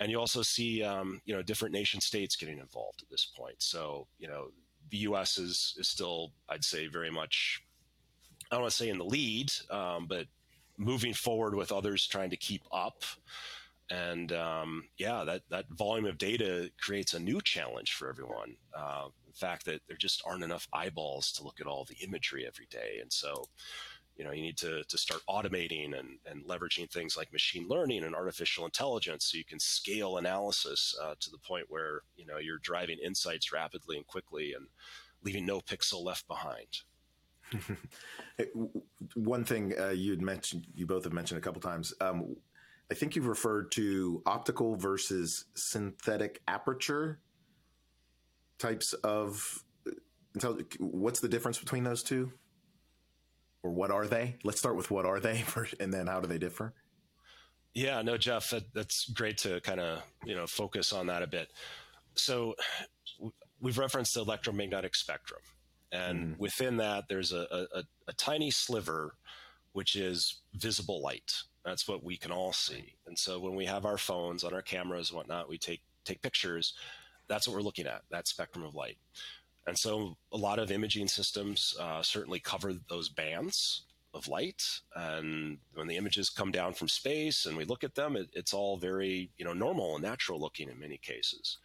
and 0.00 0.10
you 0.10 0.18
also 0.18 0.42
see 0.42 0.82
um, 0.82 1.20
you 1.24 1.34
know 1.34 1.42
different 1.42 1.74
nation 1.74 2.00
states 2.00 2.36
getting 2.36 2.58
involved 2.58 3.02
at 3.02 3.10
this 3.10 3.30
point. 3.36 3.56
So 3.58 4.06
you 4.18 4.28
know 4.28 4.48
the 4.90 4.98
U.S. 4.98 5.38
is 5.38 5.74
is 5.78 5.88
still 5.88 6.32
I'd 6.48 6.64
say 6.64 6.86
very 6.86 7.10
much 7.10 7.62
I 8.50 8.56
don't 8.56 8.62
want 8.62 8.72
to 8.72 8.76
say 8.76 8.88
in 8.88 8.98
the 8.98 9.04
lead, 9.04 9.52
um, 9.70 10.06
but 10.06 10.26
moving 10.76 11.14
forward 11.14 11.54
with 11.54 11.72
others 11.72 12.06
trying 12.06 12.30
to 12.30 12.36
keep 12.36 12.62
up. 12.72 13.04
And 13.90 14.32
um, 14.32 14.84
yeah, 14.96 15.24
that 15.24 15.42
that 15.50 15.66
volume 15.70 16.06
of 16.06 16.18
data 16.18 16.70
creates 16.80 17.14
a 17.14 17.20
new 17.20 17.40
challenge 17.42 17.92
for 17.92 18.08
everyone. 18.08 18.56
Uh, 18.76 19.08
the 19.26 19.34
fact 19.34 19.66
that 19.66 19.82
there 19.86 19.96
just 19.96 20.22
aren't 20.26 20.42
enough 20.42 20.66
eyeballs 20.72 21.32
to 21.32 21.42
look 21.42 21.60
at 21.60 21.66
all 21.66 21.84
the 21.84 22.02
imagery 22.04 22.46
every 22.46 22.66
day, 22.70 22.98
and 23.00 23.12
so 23.12 23.44
you 24.16 24.24
know 24.24 24.32
you 24.32 24.42
need 24.42 24.56
to, 24.56 24.84
to 24.84 24.98
start 24.98 25.22
automating 25.28 25.98
and, 25.98 26.18
and 26.30 26.44
leveraging 26.46 26.90
things 26.90 27.16
like 27.16 27.32
machine 27.32 27.66
learning 27.68 28.04
and 28.04 28.14
artificial 28.14 28.64
intelligence 28.64 29.26
so 29.26 29.38
you 29.38 29.44
can 29.44 29.58
scale 29.58 30.18
analysis 30.18 30.94
uh, 31.02 31.14
to 31.20 31.30
the 31.30 31.38
point 31.38 31.66
where 31.68 32.02
you 32.16 32.26
know 32.26 32.38
you're 32.38 32.58
driving 32.58 32.98
insights 33.04 33.52
rapidly 33.52 33.96
and 33.96 34.06
quickly 34.06 34.54
and 34.54 34.66
leaving 35.22 35.46
no 35.46 35.60
pixel 35.60 36.04
left 36.04 36.28
behind. 36.28 36.82
One 39.14 39.44
thing 39.44 39.74
uh, 39.78 39.90
you 39.90 40.10
had 40.10 40.22
mentioned 40.22 40.66
you 40.74 40.86
both 40.86 41.04
have 41.04 41.12
mentioned 41.12 41.38
a 41.38 41.42
couple 41.42 41.60
times 41.60 41.92
um, 42.00 42.36
i 42.90 42.94
think 42.94 43.14
you've 43.14 43.26
referred 43.26 43.70
to 43.72 44.22
optical 44.26 44.76
versus 44.76 45.44
synthetic 45.54 46.40
aperture 46.48 47.20
types 48.58 48.92
of 48.94 49.62
what's 50.78 51.20
the 51.20 51.28
difference 51.28 51.58
between 51.58 51.84
those 51.84 52.02
two 52.02 52.32
or 53.64 53.70
what 53.70 53.90
are 53.90 54.06
they? 54.06 54.36
Let's 54.44 54.60
start 54.60 54.76
with 54.76 54.90
what 54.90 55.06
are 55.06 55.18
they, 55.18 55.42
and 55.80 55.92
then 55.92 56.06
how 56.06 56.20
do 56.20 56.28
they 56.28 56.38
differ? 56.38 56.74
Yeah, 57.72 58.02
no, 58.02 58.16
Jeff, 58.16 58.50
that, 58.50 58.72
that's 58.72 59.08
great 59.10 59.38
to 59.38 59.60
kind 59.62 59.80
of 59.80 60.02
you 60.24 60.36
know 60.36 60.46
focus 60.46 60.92
on 60.92 61.08
that 61.08 61.22
a 61.22 61.26
bit. 61.26 61.48
So 62.14 62.54
we've 63.60 63.78
referenced 63.78 64.14
the 64.14 64.20
electromagnetic 64.20 64.94
spectrum, 64.94 65.40
and 65.90 66.36
mm. 66.36 66.38
within 66.38 66.76
that, 66.76 67.04
there's 67.08 67.32
a, 67.32 67.66
a, 67.74 67.82
a 68.06 68.12
tiny 68.12 68.52
sliver 68.52 69.16
which 69.72 69.96
is 69.96 70.42
visible 70.54 71.02
light. 71.02 71.32
That's 71.64 71.88
what 71.88 72.04
we 72.04 72.16
can 72.16 72.30
all 72.30 72.52
see. 72.52 72.94
And 73.08 73.18
so 73.18 73.40
when 73.40 73.56
we 73.56 73.64
have 73.64 73.86
our 73.86 73.98
phones 73.98 74.44
on 74.44 74.54
our 74.54 74.62
cameras 74.62 75.10
and 75.10 75.16
whatnot, 75.16 75.48
we 75.48 75.58
take 75.58 75.82
take 76.04 76.22
pictures. 76.22 76.74
That's 77.26 77.48
what 77.48 77.56
we're 77.56 77.62
looking 77.62 77.86
at. 77.86 78.02
That 78.10 78.28
spectrum 78.28 78.64
of 78.64 78.74
light. 78.76 78.98
And 79.66 79.78
so 79.78 80.16
a 80.32 80.36
lot 80.36 80.58
of 80.58 80.70
imaging 80.70 81.08
systems 81.08 81.74
uh, 81.80 82.02
certainly 82.02 82.38
cover 82.38 82.74
those 82.88 83.08
bands 83.08 83.82
of 84.12 84.28
light. 84.28 84.62
And 84.94 85.58
when 85.74 85.86
the 85.86 85.96
images 85.96 86.30
come 86.30 86.52
down 86.52 86.74
from 86.74 86.88
space 86.88 87.46
and 87.46 87.56
we 87.56 87.64
look 87.64 87.82
at 87.82 87.94
them, 87.94 88.16
it, 88.16 88.28
it's 88.32 88.54
all 88.54 88.76
very, 88.76 89.30
you 89.38 89.44
know, 89.44 89.52
normal 89.52 89.94
and 89.94 90.04
natural 90.04 90.40
looking 90.40 90.68
in 90.68 90.78
many 90.78 90.98
cases. 90.98 91.58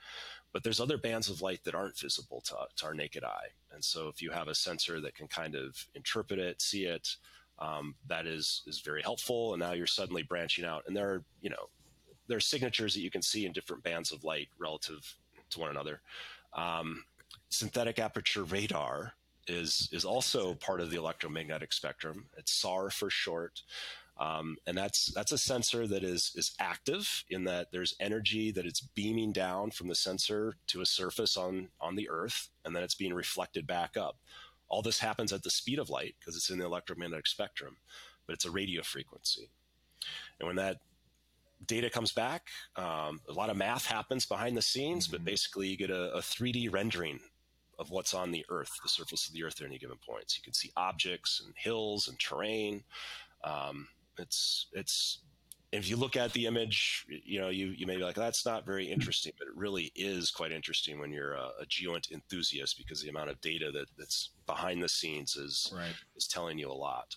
But 0.51 0.63
there's 0.63 0.79
other 0.79 0.97
bands 0.97 1.29
of 1.29 1.41
light 1.41 1.63
that 1.65 1.75
aren't 1.75 1.99
visible 1.99 2.41
to, 2.45 2.55
to 2.77 2.85
our 2.85 2.93
naked 2.93 3.23
eye. 3.23 3.49
And 3.71 3.83
so 3.83 4.07
if 4.07 4.21
you 4.21 4.31
have 4.31 4.47
a 4.47 4.55
sensor 4.55 4.99
that 5.01 5.15
can 5.15 5.27
kind 5.27 5.55
of 5.55 5.85
interpret 5.93 6.39
it, 6.39 6.61
see 6.61 6.85
it, 6.85 7.15
um, 7.59 7.95
that 8.07 8.25
is 8.25 8.63
is 8.65 8.79
very 8.79 9.01
helpful. 9.01 9.53
And 9.53 9.61
now 9.61 9.73
you're 9.73 9.85
suddenly 9.85 10.23
branching 10.23 10.65
out, 10.65 10.83
and 10.87 10.95
there 10.95 11.09
are 11.09 11.23
you 11.41 11.49
know 11.49 11.69
there 12.27 12.37
are 12.37 12.41
signatures 12.41 12.93
that 12.93 13.01
you 13.01 13.11
can 13.11 13.21
see 13.21 13.45
in 13.45 13.51
different 13.51 13.83
bands 13.83 14.11
of 14.11 14.23
light 14.23 14.47
relative 14.57 15.15
to 15.51 15.59
one 15.59 15.69
another. 15.69 16.01
Um, 16.53 17.03
synthetic 17.49 17.99
aperture 17.99 18.43
radar 18.43 19.13
is 19.47 19.89
is 19.91 20.05
also 20.05 20.53
part 20.53 20.81
of 20.81 20.91
the 20.91 20.97
electromagnetic 20.97 21.73
spectrum. 21.73 22.27
It's 22.37 22.51
SAR 22.51 22.89
for 22.89 23.09
short. 23.09 23.63
Um, 24.19 24.57
and 24.67 24.77
that's 24.77 25.11
that's 25.13 25.31
a 25.31 25.37
sensor 25.37 25.87
that 25.87 26.03
is 26.03 26.33
is 26.35 26.51
active 26.59 27.23
in 27.29 27.45
that 27.45 27.71
there's 27.71 27.95
energy 28.01 28.51
that 28.51 28.65
it's 28.65 28.81
beaming 28.81 29.31
down 29.31 29.71
from 29.71 29.87
the 29.87 29.95
sensor 29.95 30.55
to 30.67 30.81
a 30.81 30.85
surface 30.85 31.37
on 31.37 31.69
on 31.79 31.95
the 31.95 32.09
Earth, 32.09 32.49
and 32.65 32.75
then 32.75 32.83
it's 32.83 32.95
being 32.95 33.13
reflected 33.13 33.65
back 33.65 33.95
up. 33.95 34.17
All 34.67 34.81
this 34.81 34.99
happens 34.99 35.31
at 35.31 35.43
the 35.43 35.49
speed 35.49 35.79
of 35.79 35.89
light 35.89 36.15
because 36.19 36.35
it's 36.35 36.49
in 36.49 36.59
the 36.59 36.65
electromagnetic 36.65 37.27
spectrum, 37.27 37.77
but 38.27 38.33
it's 38.33 38.45
a 38.45 38.51
radio 38.51 38.83
frequency. 38.83 39.49
And 40.39 40.47
when 40.47 40.57
that 40.57 40.77
data 41.65 41.89
comes 41.89 42.11
back, 42.11 42.47
um, 42.75 43.19
a 43.29 43.33
lot 43.33 43.49
of 43.49 43.57
math 43.57 43.85
happens 43.85 44.25
behind 44.25 44.55
the 44.55 44.61
scenes, 44.61 45.07
mm-hmm. 45.07 45.17
but 45.17 45.25
basically 45.25 45.67
you 45.67 45.77
get 45.77 45.89
a, 45.89 46.13
a 46.13 46.19
3D 46.19 46.71
rendering 46.71 47.19
of 47.77 47.91
what's 47.91 48.13
on 48.13 48.31
the 48.31 48.45
Earth, 48.49 48.71
the 48.83 48.89
surface 48.89 49.27
of 49.27 49.33
the 49.33 49.43
Earth 49.43 49.61
at 49.61 49.67
any 49.67 49.77
given 49.77 49.97
point. 50.05 50.25
So 50.27 50.37
you 50.39 50.43
can 50.43 50.53
see 50.53 50.71
objects 50.75 51.41
and 51.45 51.53
hills 51.57 52.07
and 52.07 52.19
terrain. 52.19 52.83
Um, 53.43 53.87
it's 54.17 54.67
it's 54.73 55.19
if 55.71 55.87
you 55.87 55.95
look 55.95 56.17
at 56.17 56.33
the 56.33 56.47
image, 56.47 57.05
you 57.07 57.39
know, 57.39 57.49
you, 57.49 57.67
you 57.67 57.85
may 57.85 57.95
be 57.95 58.03
like, 58.03 58.15
that's 58.15 58.45
not 58.45 58.65
very 58.65 58.87
interesting, 58.87 59.31
but 59.37 59.47
it 59.47 59.55
really 59.55 59.91
is 59.95 60.31
quite 60.31 60.51
interesting 60.51 60.99
when 60.99 61.11
you're 61.11 61.33
a, 61.33 61.51
a 61.61 61.65
geoint 61.67 62.11
enthusiast 62.11 62.77
because 62.77 63.01
the 63.01 63.09
amount 63.09 63.29
of 63.29 63.39
data 63.41 63.69
that, 63.71 63.85
that's 63.97 64.31
behind 64.47 64.81
the 64.81 64.89
scenes 64.89 65.35
is 65.35 65.71
right. 65.75 65.93
is 66.15 66.27
telling 66.27 66.57
you 66.57 66.69
a 66.69 66.73
lot. 66.73 67.15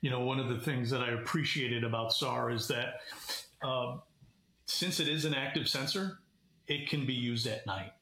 You 0.00 0.10
know, 0.10 0.20
one 0.20 0.38
of 0.38 0.48
the 0.48 0.58
things 0.58 0.90
that 0.90 1.00
I 1.00 1.10
appreciated 1.10 1.84
about 1.84 2.12
SAR 2.12 2.50
is 2.50 2.68
that 2.68 3.00
uh, 3.62 3.96
since 4.66 5.00
it 5.00 5.08
is 5.08 5.24
an 5.24 5.34
active 5.34 5.68
sensor, 5.68 6.18
it 6.68 6.88
can 6.88 7.06
be 7.06 7.14
used 7.14 7.46
at 7.46 7.66
night. 7.66 7.92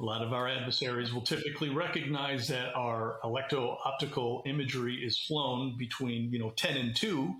A 0.00 0.04
lot 0.04 0.22
of 0.22 0.32
our 0.32 0.48
adversaries 0.48 1.12
will 1.14 1.22
typically 1.22 1.70
recognize 1.70 2.48
that 2.48 2.74
our 2.74 3.20
electro-optical 3.22 4.42
imagery 4.46 4.96
is 4.96 5.16
flown 5.16 5.76
between, 5.78 6.32
you 6.32 6.40
know, 6.40 6.50
10 6.56 6.76
and 6.76 6.96
2. 6.96 7.32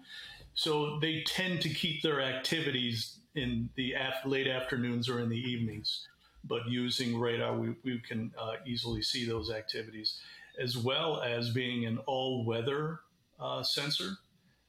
So 0.55 0.99
they 1.01 1.25
tend 1.27 1.61
to 1.63 1.69
keep 1.69 2.03
their 2.03 2.23
activities 2.23 3.19
in 3.35 3.69
the 3.75 3.95
af- 3.95 4.25
late 4.25 4.47
afternoons 4.47 5.09
or 5.09 5.21
in 5.21 5.29
the 5.29 5.37
evenings. 5.37 6.07
But 6.45 6.69
using 6.69 7.19
radar, 7.19 7.57
we, 7.57 7.75
we 7.83 8.01
can 8.01 8.33
uh, 8.39 8.55
easily 8.65 9.03
see 9.03 9.27
those 9.27 9.51
activities, 9.51 10.21
as 10.61 10.77
well 10.77 11.21
as 11.21 11.51
being 11.51 11.87
an 11.87 11.99
all-weather 12.07 13.01
uh, 13.43 13.63
sensor. 13.63 14.13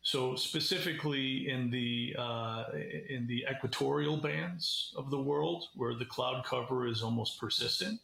So 0.01 0.35
specifically 0.35 1.47
in 1.49 1.69
the 1.69 2.13
uh, 2.19 2.65
in 3.09 3.25
the 3.25 3.45
equatorial 3.49 4.17
bands 4.17 4.93
of 4.97 5.09
the 5.09 5.19
world, 5.19 5.65
where 5.75 5.95
the 5.95 6.05
cloud 6.05 6.43
cover 6.43 6.85
is 6.87 7.01
almost 7.01 7.39
persistent, 7.39 8.01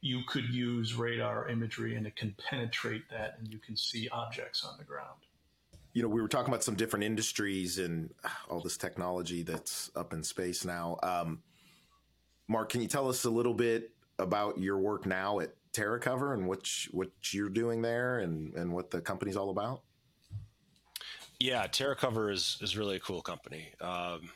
you 0.00 0.22
could 0.26 0.48
use 0.48 0.94
radar 0.94 1.48
imagery 1.48 1.96
and 1.96 2.06
it 2.06 2.16
can 2.16 2.34
penetrate 2.38 3.10
that, 3.10 3.36
and 3.38 3.48
you 3.52 3.58
can 3.58 3.76
see 3.76 4.08
objects 4.08 4.64
on 4.64 4.78
the 4.78 4.84
ground. 4.84 5.20
You 5.92 6.02
know, 6.02 6.08
we 6.08 6.22
were 6.22 6.28
talking 6.28 6.48
about 6.48 6.64
some 6.64 6.74
different 6.74 7.04
industries 7.04 7.78
and 7.78 8.10
all 8.48 8.60
this 8.60 8.78
technology 8.78 9.42
that's 9.42 9.90
up 9.94 10.12
in 10.12 10.22
space 10.22 10.64
now. 10.64 10.98
Um, 11.02 11.42
Mark, 12.48 12.70
can 12.70 12.80
you 12.80 12.88
tell 12.88 13.08
us 13.08 13.24
a 13.24 13.30
little 13.30 13.54
bit 13.54 13.90
about 14.18 14.58
your 14.58 14.78
work 14.78 15.06
now 15.06 15.40
at 15.40 15.54
TerraCover 15.72 16.34
and 16.34 16.48
what 16.48 16.68
what 16.90 17.10
you're 17.32 17.48
doing 17.48 17.82
there 17.82 18.20
and 18.20 18.54
and 18.54 18.72
what 18.72 18.90
the 18.90 19.00
company's 19.00 19.36
all 19.36 19.50
about? 19.50 19.83
Yeah, 21.44 21.66
TerraCover 21.66 22.32
is 22.32 22.56
is 22.62 22.74
really 22.74 22.96
a 22.96 23.00
cool 23.00 23.20
company. 23.20 23.68
Um, 23.78 24.30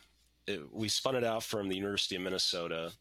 it, 0.46 0.60
we 0.70 0.90
spun 0.90 1.16
it 1.16 1.24
out 1.24 1.42
from 1.42 1.66
the 1.66 1.74
University 1.74 2.16
of 2.16 2.20
Minnesota 2.20 2.92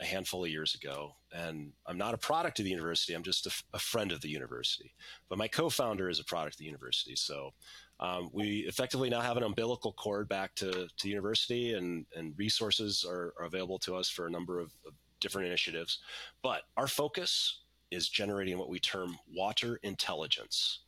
a 0.00 0.04
handful 0.04 0.44
of 0.44 0.50
years 0.50 0.74
ago, 0.74 1.12
and 1.32 1.72
I'm 1.86 1.96
not 1.96 2.12
a 2.12 2.18
product 2.18 2.58
of 2.58 2.66
the 2.66 2.70
university. 2.70 3.14
I'm 3.14 3.22
just 3.22 3.46
a, 3.46 3.52
a 3.72 3.78
friend 3.78 4.12
of 4.12 4.20
the 4.20 4.28
university. 4.28 4.92
But 5.30 5.38
my 5.38 5.48
co-founder 5.48 6.10
is 6.10 6.20
a 6.20 6.24
product 6.24 6.56
of 6.56 6.58
the 6.58 6.66
university, 6.66 7.16
so 7.16 7.54
um, 8.00 8.28
we 8.34 8.66
effectively 8.68 9.08
now 9.08 9.22
have 9.22 9.38
an 9.38 9.42
umbilical 9.42 9.94
cord 9.94 10.28
back 10.28 10.54
to, 10.56 10.70
to 10.70 11.02
the 11.02 11.08
university, 11.08 11.72
and 11.72 12.04
and 12.14 12.34
resources 12.36 13.02
are, 13.08 13.32
are 13.40 13.46
available 13.46 13.78
to 13.78 13.96
us 13.96 14.10
for 14.10 14.26
a 14.26 14.30
number 14.30 14.58
of, 14.58 14.74
of 14.86 14.92
different 15.20 15.48
initiatives. 15.48 16.00
But 16.42 16.64
our 16.76 16.86
focus 16.86 17.62
is 17.90 18.10
generating 18.10 18.58
what 18.58 18.68
we 18.68 18.78
term 18.78 19.16
water 19.26 19.80
intelligence. 19.82 20.80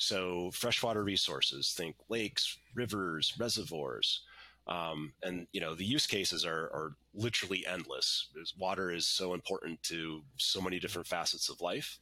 So 0.00 0.50
freshwater 0.52 1.04
resources, 1.04 1.74
think 1.76 1.94
lakes, 2.08 2.58
rivers, 2.74 3.34
reservoirs. 3.38 4.22
Um, 4.66 5.12
and 5.22 5.46
you 5.52 5.60
know 5.60 5.74
the 5.74 5.84
use 5.84 6.06
cases 6.06 6.44
are, 6.44 6.70
are 6.72 6.92
literally 7.14 7.66
endless. 7.66 8.28
Water 8.58 8.92
is 8.92 9.06
so 9.06 9.34
important 9.34 9.82
to 9.84 10.22
so 10.36 10.60
many 10.60 10.78
different 10.78 11.06
facets 11.06 11.50
of 11.50 11.60
life 11.60 11.98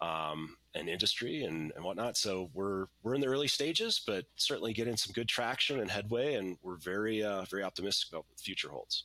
um, 0.00 0.56
and 0.74 0.88
industry 0.88 1.44
and, 1.44 1.72
and 1.76 1.84
whatnot. 1.84 2.16
So 2.16 2.50
we're 2.54 2.86
we're 3.02 3.14
in 3.14 3.20
the 3.20 3.26
early 3.26 3.48
stages, 3.48 4.00
but 4.06 4.24
certainly 4.36 4.72
getting 4.72 4.96
some 4.96 5.12
good 5.12 5.28
traction 5.28 5.80
and 5.80 5.90
headway, 5.90 6.34
and 6.34 6.56
we're 6.62 6.76
very 6.76 7.22
uh, 7.22 7.42
very 7.50 7.62
optimistic 7.62 8.10
about 8.10 8.24
what 8.28 8.36
the 8.38 8.42
future 8.42 8.70
holds. 8.70 9.04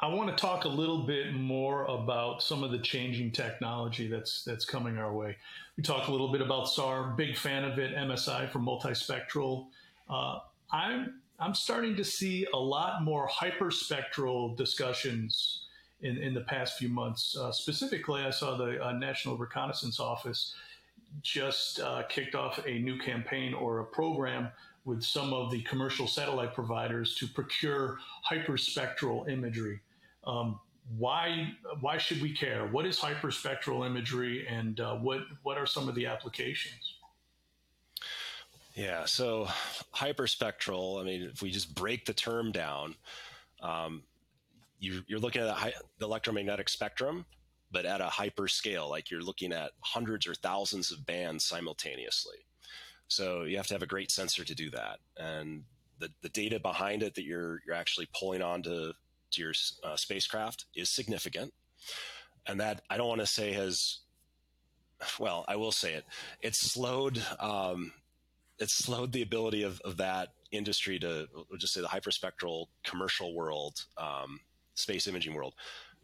I 0.00 0.06
want 0.06 0.30
to 0.30 0.40
talk 0.40 0.64
a 0.64 0.68
little 0.68 1.02
bit 1.02 1.34
more 1.34 1.84
about 1.86 2.40
some 2.40 2.62
of 2.62 2.70
the 2.70 2.78
changing 2.78 3.32
technology 3.32 4.06
that's 4.06 4.44
that's 4.44 4.64
coming 4.64 4.96
our 4.96 5.12
way. 5.12 5.36
We 5.76 5.82
talked 5.82 6.06
a 6.06 6.12
little 6.12 6.30
bit 6.30 6.40
about 6.40 6.68
SAR, 6.68 7.14
big 7.16 7.36
fan 7.36 7.64
of 7.64 7.80
it, 7.80 7.96
MSI 7.96 8.48
for 8.50 8.60
multispectral. 8.60 9.66
Uh, 10.08 10.38
I'm 10.70 11.20
I'm 11.40 11.52
starting 11.52 11.96
to 11.96 12.04
see 12.04 12.46
a 12.54 12.56
lot 12.56 13.02
more 13.02 13.28
hyperspectral 13.28 14.56
discussions 14.56 15.64
in, 16.02 16.16
in 16.18 16.32
the 16.32 16.42
past 16.42 16.78
few 16.78 16.88
months. 16.88 17.36
Uh, 17.36 17.50
specifically, 17.50 18.22
I 18.22 18.30
saw 18.30 18.56
the 18.56 18.84
uh, 18.84 18.92
National 18.92 19.36
Reconnaissance 19.36 19.98
Office 19.98 20.54
just 21.22 21.80
uh, 21.80 22.04
kicked 22.08 22.36
off 22.36 22.60
a 22.64 22.78
new 22.78 22.98
campaign 22.98 23.52
or 23.52 23.80
a 23.80 23.84
program 23.84 24.48
with 24.84 25.02
some 25.02 25.32
of 25.32 25.50
the 25.50 25.62
commercial 25.62 26.06
satellite 26.06 26.54
providers 26.54 27.16
to 27.16 27.26
procure 27.26 27.98
hyperspectral 28.30 29.28
imagery. 29.28 29.80
Um, 30.28 30.60
why 30.96 31.52
why 31.80 31.98
should 31.98 32.22
we 32.22 32.32
care? 32.32 32.66
What 32.66 32.86
is 32.86 32.98
hyperspectral 32.98 33.86
imagery, 33.86 34.46
and 34.46 34.78
uh, 34.78 34.94
what 34.96 35.20
what 35.42 35.58
are 35.58 35.66
some 35.66 35.88
of 35.88 35.94
the 35.94 36.06
applications? 36.06 36.94
Yeah, 38.74 39.06
so 39.06 39.48
hyperspectral. 39.94 41.00
I 41.00 41.04
mean, 41.04 41.22
if 41.22 41.42
we 41.42 41.50
just 41.50 41.74
break 41.74 42.04
the 42.04 42.14
term 42.14 42.52
down, 42.52 42.94
um, 43.60 44.04
you, 44.78 45.02
are 45.12 45.18
looking 45.18 45.42
at 45.42 45.74
the 45.98 46.06
electromagnetic 46.06 46.68
spectrum, 46.68 47.26
but 47.72 47.84
at 47.84 48.00
a 48.00 48.06
hyper 48.06 48.46
scale, 48.46 48.88
like 48.88 49.10
you're 49.10 49.20
looking 49.20 49.52
at 49.52 49.72
hundreds 49.80 50.28
or 50.28 50.34
thousands 50.34 50.92
of 50.92 51.04
bands 51.04 51.44
simultaneously. 51.44 52.36
So 53.08 53.42
you 53.42 53.56
have 53.56 53.66
to 53.66 53.74
have 53.74 53.82
a 53.82 53.86
great 53.86 54.12
sensor 54.12 54.44
to 54.44 54.54
do 54.54 54.70
that, 54.70 55.00
and 55.16 55.64
the, 55.98 56.10
the 56.22 56.28
data 56.28 56.60
behind 56.60 57.02
it 57.02 57.14
that 57.16 57.24
you're 57.24 57.60
you're 57.66 57.74
actually 57.74 58.08
pulling 58.14 58.42
onto 58.42 58.92
to 59.32 59.42
your 59.42 59.52
uh, 59.84 59.96
spacecraft 59.96 60.66
is 60.74 60.88
significant. 60.88 61.52
And 62.46 62.60
that 62.60 62.82
I 62.88 62.96
don't 62.96 63.08
want 63.08 63.20
to 63.20 63.26
say 63.26 63.52
has, 63.52 63.98
well, 65.18 65.44
I 65.48 65.56
will 65.56 65.72
say 65.72 65.94
it. 65.94 66.04
It's 66.40 66.72
slowed. 66.72 67.22
Um, 67.40 67.92
it's 68.58 68.74
slowed 68.74 69.12
the 69.12 69.22
ability 69.22 69.62
of, 69.62 69.80
of 69.82 69.96
that 69.98 70.30
industry 70.50 70.98
to 70.98 71.28
we'll 71.34 71.58
just 71.58 71.74
say 71.74 71.80
the 71.80 71.88
hyperspectral 71.88 72.66
commercial 72.84 73.34
world, 73.34 73.84
um, 73.96 74.40
space 74.74 75.06
imaging 75.06 75.34
world, 75.34 75.54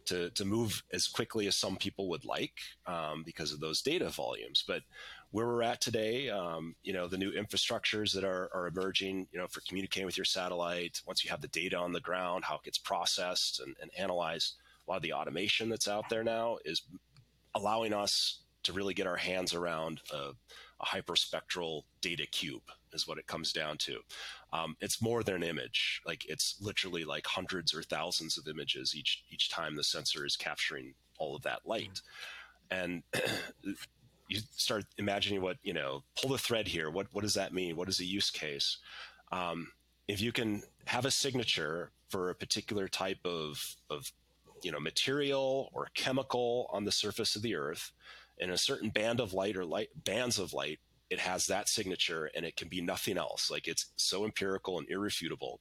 to 0.07 0.31
to 0.31 0.45
move 0.45 0.83
as 0.93 1.09
quickly 1.09 1.47
as 1.47 1.57
some 1.57 1.77
people 1.77 2.09
would 2.09 2.25
like 2.25 2.55
um, 2.87 3.23
because 3.25 3.53
of 3.53 3.61
those 3.61 3.83
data 3.83 4.09
volumes. 4.11 4.63
But 4.67 4.83
where 5.35 5.49
we're 5.49 5.65
at 5.65 5.81
today, 5.81 6.31
um, 6.31 6.77
you 6.85 6.93
know, 6.93 7.09
the 7.09 7.19
new 7.19 7.33
infrastructures 7.33 8.15
that 8.15 8.23
are, 8.23 8.49
are 8.55 8.69
emerging, 8.69 9.27
you 9.33 9.39
know, 9.41 9.49
for 9.49 9.61
communicating 9.67 10.07
with 10.07 10.17
your 10.17 10.25
satellite, 10.25 11.03
once 11.09 11.25
you 11.25 11.31
have 11.31 11.41
the 11.41 11.49
data 11.49 11.77
on 11.77 11.91
the 11.91 11.99
ground, 11.99 12.45
how 12.45 12.55
it 12.55 12.63
gets 12.63 12.79
processed 12.79 13.59
and, 13.59 13.75
and 13.83 13.91
analyzed, 13.99 14.55
a 14.87 14.91
lot 14.93 14.99
of 14.99 15.03
the 15.03 15.13
automation 15.13 15.69
that's 15.69 15.89
out 15.89 16.09
there 16.09 16.23
now 16.23 16.59
is 16.65 16.83
allowing 17.57 17.93
us 17.93 18.43
to 18.63 18.73
really 18.73 18.95
get 18.95 19.09
our 19.09 19.17
hands 19.17 19.55
around 19.55 20.01
a, 20.13 20.31
a 20.81 20.87
hyperspectral 20.87 21.83
data 22.01 22.27
cube 22.27 22.63
is 22.93 23.09
what 23.09 23.19
it 23.19 23.27
comes 23.27 23.53
down 23.53 23.77
to. 23.79 23.99
Um, 24.53 24.77
it's 24.81 25.03
more 25.03 25.25
than 25.25 25.35
an 25.35 25.43
image; 25.43 26.01
like 26.07 26.25
it's 26.29 26.59
literally 26.61 27.03
like 27.03 27.27
hundreds 27.27 27.75
or 27.75 27.83
thousands 27.83 28.39
of 28.39 28.47
images 28.47 28.95
each 28.95 29.25
each 29.33 29.51
time 29.51 29.75
the 29.75 29.83
sensor 29.83 30.25
is 30.25 30.37
capturing 30.37 30.95
all 31.19 31.35
of 31.35 31.43
that 31.43 31.67
light. 31.67 32.03
And 32.71 33.03
you 34.35 34.41
start 34.57 34.85
imagining 34.99 35.43
what 35.43 35.57
you 35.63 35.73
know 35.73 36.03
pull 36.21 36.31
the 36.31 36.39
thread 36.39 36.69
here. 36.69 36.91
What 36.91 37.07
what 37.13 37.23
does 37.23 37.35
that 37.35 37.53
mean? 37.53 37.77
What 37.77 37.89
is 37.89 38.01
a 38.01 38.05
use 38.05 38.31
case? 38.31 38.79
Um, 39.33 39.69
if 40.09 40.21
you 40.21 40.33
can 40.33 40.63
have 40.87 41.05
a 41.05 41.11
signature 41.11 41.93
for 42.09 42.31
a 42.31 42.35
particular 42.35 42.89
type 42.89 43.25
of 43.25 43.77
of 43.91 44.13
you 44.63 44.73
know 44.73 44.81
material 44.81 45.71
or 45.73 45.89
chemical 45.95 46.69
on 46.73 46.85
the 46.85 46.93
surface 46.93 47.37
of 47.37 47.43
the 47.43 47.55
earth 47.55 47.93
in 48.39 48.51
a 48.51 48.59
certain 48.59 48.91
band 48.91 49.21
of 49.21 49.33
light 49.33 49.57
or 49.57 49.65
light 49.65 49.91
bands 50.05 50.39
of 50.39 50.53
light 50.53 50.81
it 51.11 51.21
has 51.21 51.47
that 51.47 51.69
signature 51.69 52.31
and 52.35 52.45
it 52.45 52.57
can 52.57 52.69
be 52.69 52.81
nothing 52.81 53.19
else. 53.19 53.51
Like 53.51 53.69
it's 53.69 53.93
so 53.97 54.25
empirical 54.25 54.79
and 54.79 54.89
irrefutable. 54.91 55.61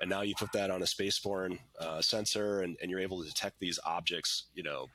And 0.00 0.08
now 0.08 0.22
you 0.22 0.34
put 0.38 0.52
that 0.52 0.70
on 0.70 0.82
a 0.82 0.86
spaceborne 0.86 1.58
uh, 1.80 2.00
sensor 2.00 2.60
and, 2.60 2.76
and 2.80 2.90
you're 2.90 3.00
able 3.00 3.20
to 3.22 3.28
detect 3.28 3.58
these 3.58 3.78
objects 3.84 4.44
you 4.54 4.62
know 4.62 4.88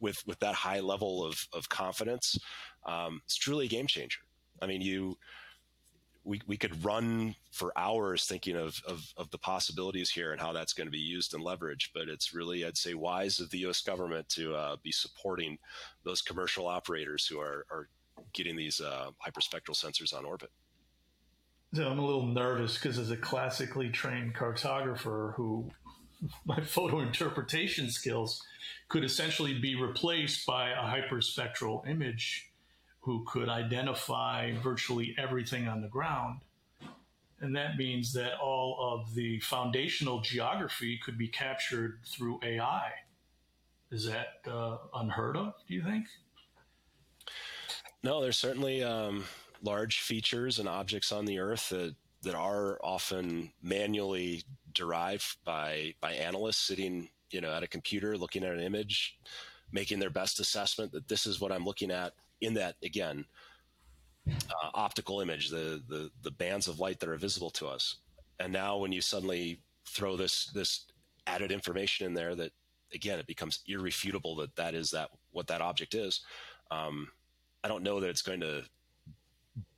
with 0.00 0.22
with 0.26 0.38
that 0.40 0.54
high 0.54 0.80
level 0.80 1.24
of, 1.24 1.46
of 1.52 1.68
confidence 1.68 2.38
um, 2.86 3.20
it's 3.24 3.36
truly 3.36 3.66
a 3.66 3.68
game 3.68 3.86
changer 3.86 4.20
i 4.62 4.66
mean 4.66 4.80
you 4.80 5.16
we, 6.26 6.40
we 6.46 6.56
could 6.56 6.84
run 6.84 7.36
for 7.52 7.72
hours 7.76 8.24
thinking 8.24 8.56
of, 8.56 8.82
of, 8.86 9.14
of, 9.16 9.30
the 9.30 9.38
possibilities 9.38 10.10
here 10.10 10.32
and 10.32 10.40
how 10.40 10.52
that's 10.52 10.72
going 10.72 10.88
to 10.88 10.90
be 10.92 10.98
used 10.98 11.34
and 11.34 11.44
leveraged. 11.44 11.90
But 11.94 12.08
it's 12.08 12.34
really, 12.34 12.66
I'd 12.66 12.76
say, 12.76 12.94
wise 12.94 13.38
of 13.38 13.48
the 13.50 13.58
U.S. 13.58 13.80
government 13.80 14.28
to 14.30 14.54
uh, 14.54 14.76
be 14.82 14.90
supporting 14.90 15.56
those 16.04 16.22
commercial 16.22 16.66
operators 16.66 17.26
who 17.26 17.38
are, 17.38 17.64
are 17.70 17.88
getting 18.32 18.56
these 18.56 18.80
uh, 18.80 19.10
hyperspectral 19.24 19.76
sensors 19.76 20.12
on 20.12 20.24
orbit. 20.24 20.50
So 21.74 21.86
I'm 21.88 22.00
a 22.00 22.04
little 22.04 22.26
nervous 22.26 22.74
because 22.74 22.98
as 22.98 23.12
a 23.12 23.16
classically 23.16 23.90
trained 23.90 24.34
cartographer 24.34 25.34
who 25.34 25.70
my 26.44 26.60
photo 26.60 27.00
interpretation 27.00 27.88
skills 27.88 28.42
could 28.88 29.04
essentially 29.04 29.58
be 29.58 29.74
replaced 29.74 30.46
by 30.46 30.70
a 30.70 30.76
hyperspectral 30.76 31.86
image 31.88 32.50
who 33.00 33.24
could 33.26 33.48
identify 33.48 34.52
virtually 34.62 35.14
everything 35.18 35.68
on 35.68 35.80
the 35.80 35.88
ground. 35.88 36.40
And 37.40 37.54
that 37.54 37.76
means 37.76 38.12
that 38.14 38.38
all 38.40 38.78
of 38.80 39.14
the 39.14 39.40
foundational 39.40 40.20
geography 40.20 40.98
could 41.04 41.18
be 41.18 41.28
captured 41.28 42.00
through 42.06 42.40
AI. 42.42 42.90
Is 43.90 44.06
that 44.06 44.50
uh, 44.50 44.78
unheard 44.94 45.36
of, 45.36 45.54
do 45.68 45.74
you 45.74 45.82
think? 45.82 46.06
No, 48.02 48.20
there's 48.20 48.38
certainly 48.38 48.82
um, 48.82 49.24
large 49.62 50.00
features 50.00 50.58
and 50.58 50.68
objects 50.68 51.12
on 51.12 51.26
the 51.26 51.38
Earth 51.38 51.68
that, 51.68 51.94
that 52.22 52.34
are 52.34 52.78
often 52.82 53.52
manually 53.62 54.42
derived 54.72 55.36
by, 55.44 55.94
by 56.00 56.12
analysts 56.12 56.58
sitting 56.66 57.08
you 57.30 57.40
know, 57.40 57.52
at 57.52 57.62
a 57.62 57.68
computer 57.68 58.16
looking 58.16 58.44
at 58.44 58.52
an 58.52 58.60
image, 58.60 59.18
making 59.72 59.98
their 59.98 60.10
best 60.10 60.40
assessment 60.40 60.92
that 60.92 61.08
this 61.08 61.26
is 61.26 61.40
what 61.40 61.52
I'm 61.52 61.64
looking 61.64 61.90
at 61.90 62.12
in 62.40 62.54
that 62.54 62.76
again 62.82 63.24
uh, 64.28 64.70
optical 64.74 65.20
image, 65.20 65.48
the, 65.48 65.82
the 65.88 66.10
the 66.22 66.30
bands 66.30 66.68
of 66.68 66.80
light 66.80 67.00
that 67.00 67.08
are 67.08 67.16
visible 67.16 67.50
to 67.50 67.66
us. 67.66 67.96
And 68.40 68.52
now 68.52 68.76
when 68.76 68.92
you 68.92 69.00
suddenly 69.00 69.60
throw 69.86 70.16
this 70.16 70.46
this 70.46 70.86
added 71.26 71.52
information 71.52 72.06
in 72.06 72.14
there, 72.14 72.34
that 72.34 72.52
again 72.94 73.18
it 73.18 73.26
becomes 73.26 73.60
irrefutable 73.66 74.36
that 74.36 74.54
that 74.56 74.74
is 74.74 74.90
that 74.90 75.10
what 75.32 75.46
that 75.46 75.60
object 75.60 75.94
is. 75.94 76.22
Um, 76.70 77.08
I 77.62 77.68
don't 77.68 77.82
know 77.82 78.00
that 78.00 78.10
it's 78.10 78.22
going 78.22 78.40
to 78.40 78.62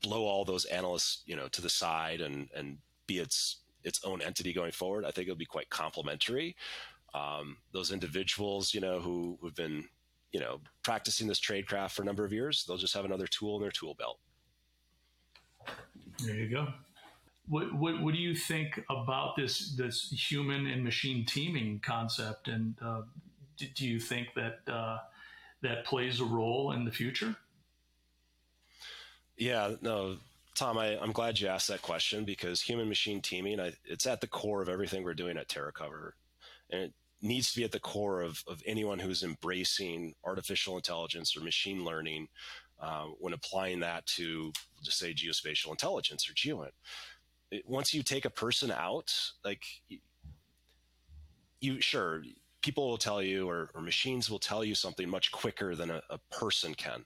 blow 0.02 0.24
all 0.24 0.44
those 0.44 0.64
analysts 0.66 1.22
you 1.26 1.36
know 1.36 1.48
to 1.48 1.62
the 1.62 1.70
side 1.70 2.20
and 2.20 2.48
and 2.54 2.78
be 3.06 3.18
its 3.18 3.58
its 3.84 4.02
own 4.04 4.20
entity 4.22 4.52
going 4.52 4.72
forward. 4.72 5.04
I 5.04 5.10
think 5.10 5.28
it'll 5.28 5.36
be 5.36 5.44
quite 5.44 5.70
complementary. 5.70 6.56
Um, 7.18 7.56
those 7.72 7.90
individuals, 7.90 8.74
you 8.74 8.80
know, 8.80 9.00
who 9.00 9.38
who've 9.40 9.54
been 9.54 9.84
you 10.32 10.40
know, 10.40 10.60
practicing 10.82 11.26
this 11.26 11.38
trade 11.38 11.66
craft 11.66 11.96
for 11.96 12.02
a 12.02 12.04
number 12.04 12.24
of 12.24 12.32
years, 12.32 12.64
they'll 12.64 12.76
just 12.76 12.94
have 12.94 13.04
another 13.04 13.26
tool 13.26 13.56
in 13.56 13.62
their 13.62 13.70
tool 13.70 13.94
belt. 13.94 14.18
There 16.24 16.34
you 16.34 16.48
go. 16.48 16.68
What, 17.48 17.74
what, 17.74 18.02
what 18.02 18.14
do 18.14 18.20
you 18.20 18.34
think 18.34 18.84
about 18.90 19.34
this 19.36 19.74
this 19.74 20.10
human 20.10 20.66
and 20.66 20.84
machine 20.84 21.24
teaming 21.24 21.80
concept, 21.82 22.48
and 22.48 22.74
uh, 22.82 23.02
do, 23.56 23.66
do, 23.74 23.86
you 23.86 23.98
think 23.98 24.28
that 24.34 24.60
uh, 24.70 24.98
that 25.62 25.86
plays 25.86 26.20
a 26.20 26.24
role 26.24 26.72
in 26.72 26.84
the 26.84 26.90
future? 26.90 27.34
Yeah, 29.38 29.76
no, 29.80 30.18
Tom, 30.54 30.76
I, 30.76 31.02
am 31.02 31.12
glad 31.12 31.40
you 31.40 31.48
asked 31.48 31.68
that 31.68 31.80
question 31.80 32.24
because 32.24 32.60
human 32.60 32.88
machine 32.88 33.22
teaming, 33.22 33.60
I, 33.60 33.72
it's 33.86 34.06
at 34.06 34.20
the 34.20 34.26
core 34.26 34.60
of 34.60 34.68
everything 34.68 35.02
we're 35.02 35.14
doing 35.14 35.38
at 35.38 35.48
TerraCover. 35.48 36.10
And 36.70 36.82
it, 36.82 36.92
needs 37.20 37.52
to 37.52 37.58
be 37.58 37.64
at 37.64 37.72
the 37.72 37.80
core 37.80 38.22
of, 38.22 38.42
of 38.46 38.62
anyone 38.66 38.98
who's 38.98 39.22
embracing 39.22 40.14
artificial 40.24 40.76
intelligence 40.76 41.36
or 41.36 41.40
machine 41.40 41.84
learning 41.84 42.28
uh, 42.80 43.06
when 43.18 43.32
applying 43.32 43.80
that 43.80 44.06
to 44.06 44.52
just 44.82 44.98
say 44.98 45.12
geospatial 45.12 45.70
intelligence 45.70 46.28
or 46.28 46.34
geoint. 46.34 46.70
It, 47.50 47.64
once 47.66 47.92
you 47.92 48.02
take 48.02 48.24
a 48.24 48.30
person 48.30 48.70
out, 48.70 49.12
like 49.44 49.64
you 51.60 51.80
sure 51.80 52.22
people 52.62 52.88
will 52.88 52.98
tell 52.98 53.22
you 53.22 53.48
or, 53.48 53.70
or 53.74 53.80
machines 53.80 54.30
will 54.30 54.38
tell 54.38 54.64
you 54.64 54.74
something 54.74 55.08
much 55.08 55.32
quicker 55.32 55.74
than 55.74 55.90
a, 55.90 56.02
a 56.10 56.18
person 56.30 56.74
can. 56.74 57.04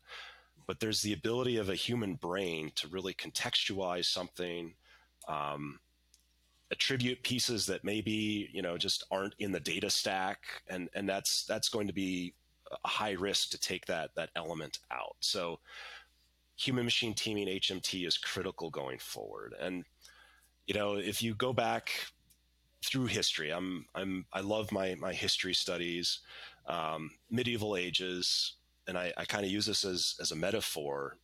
But 0.66 0.80
there's 0.80 1.02
the 1.02 1.12
ability 1.12 1.56
of 1.56 1.68
a 1.68 1.74
human 1.74 2.14
brain 2.14 2.72
to 2.76 2.88
really 2.88 3.14
contextualize 3.14 4.06
something, 4.06 4.74
um, 5.28 5.78
attribute 6.72 7.22
pieces 7.22 7.66
that 7.66 7.84
maybe 7.84 8.48
you 8.52 8.62
know 8.62 8.76
just 8.76 9.04
aren't 9.10 9.34
in 9.38 9.52
the 9.52 9.60
data 9.60 9.90
stack 9.90 10.38
and 10.68 10.88
and 10.94 11.08
that's 11.08 11.44
that's 11.44 11.68
going 11.68 11.86
to 11.86 11.92
be 11.92 12.34
a 12.84 12.88
high 12.88 13.12
risk 13.12 13.50
to 13.50 13.60
take 13.60 13.86
that 13.86 14.10
that 14.16 14.30
element 14.34 14.80
out. 14.90 15.16
So 15.20 15.60
human 16.56 16.84
machine 16.84 17.14
teaming 17.14 17.48
hmt 17.48 18.06
is 18.06 18.18
critical 18.18 18.70
going 18.70 18.98
forward. 18.98 19.54
And 19.60 19.84
you 20.66 20.74
know 20.74 20.94
if 20.94 21.22
you 21.22 21.34
go 21.34 21.52
back 21.52 21.90
through 22.84 23.06
history 23.06 23.50
i'm 23.50 23.86
i'm 23.94 24.24
i 24.32 24.40
love 24.40 24.72
my 24.72 24.94
my 24.96 25.12
history 25.12 25.54
studies 25.54 26.20
um, 26.66 27.10
medieval 27.30 27.76
ages 27.76 28.54
and 28.86 28.96
i, 28.96 29.12
I 29.16 29.24
kind 29.24 29.44
of 29.44 29.50
use 29.50 29.66
this 29.66 29.84
as 29.84 30.16
as 30.20 30.32
a 30.32 30.36
metaphor 30.36 31.18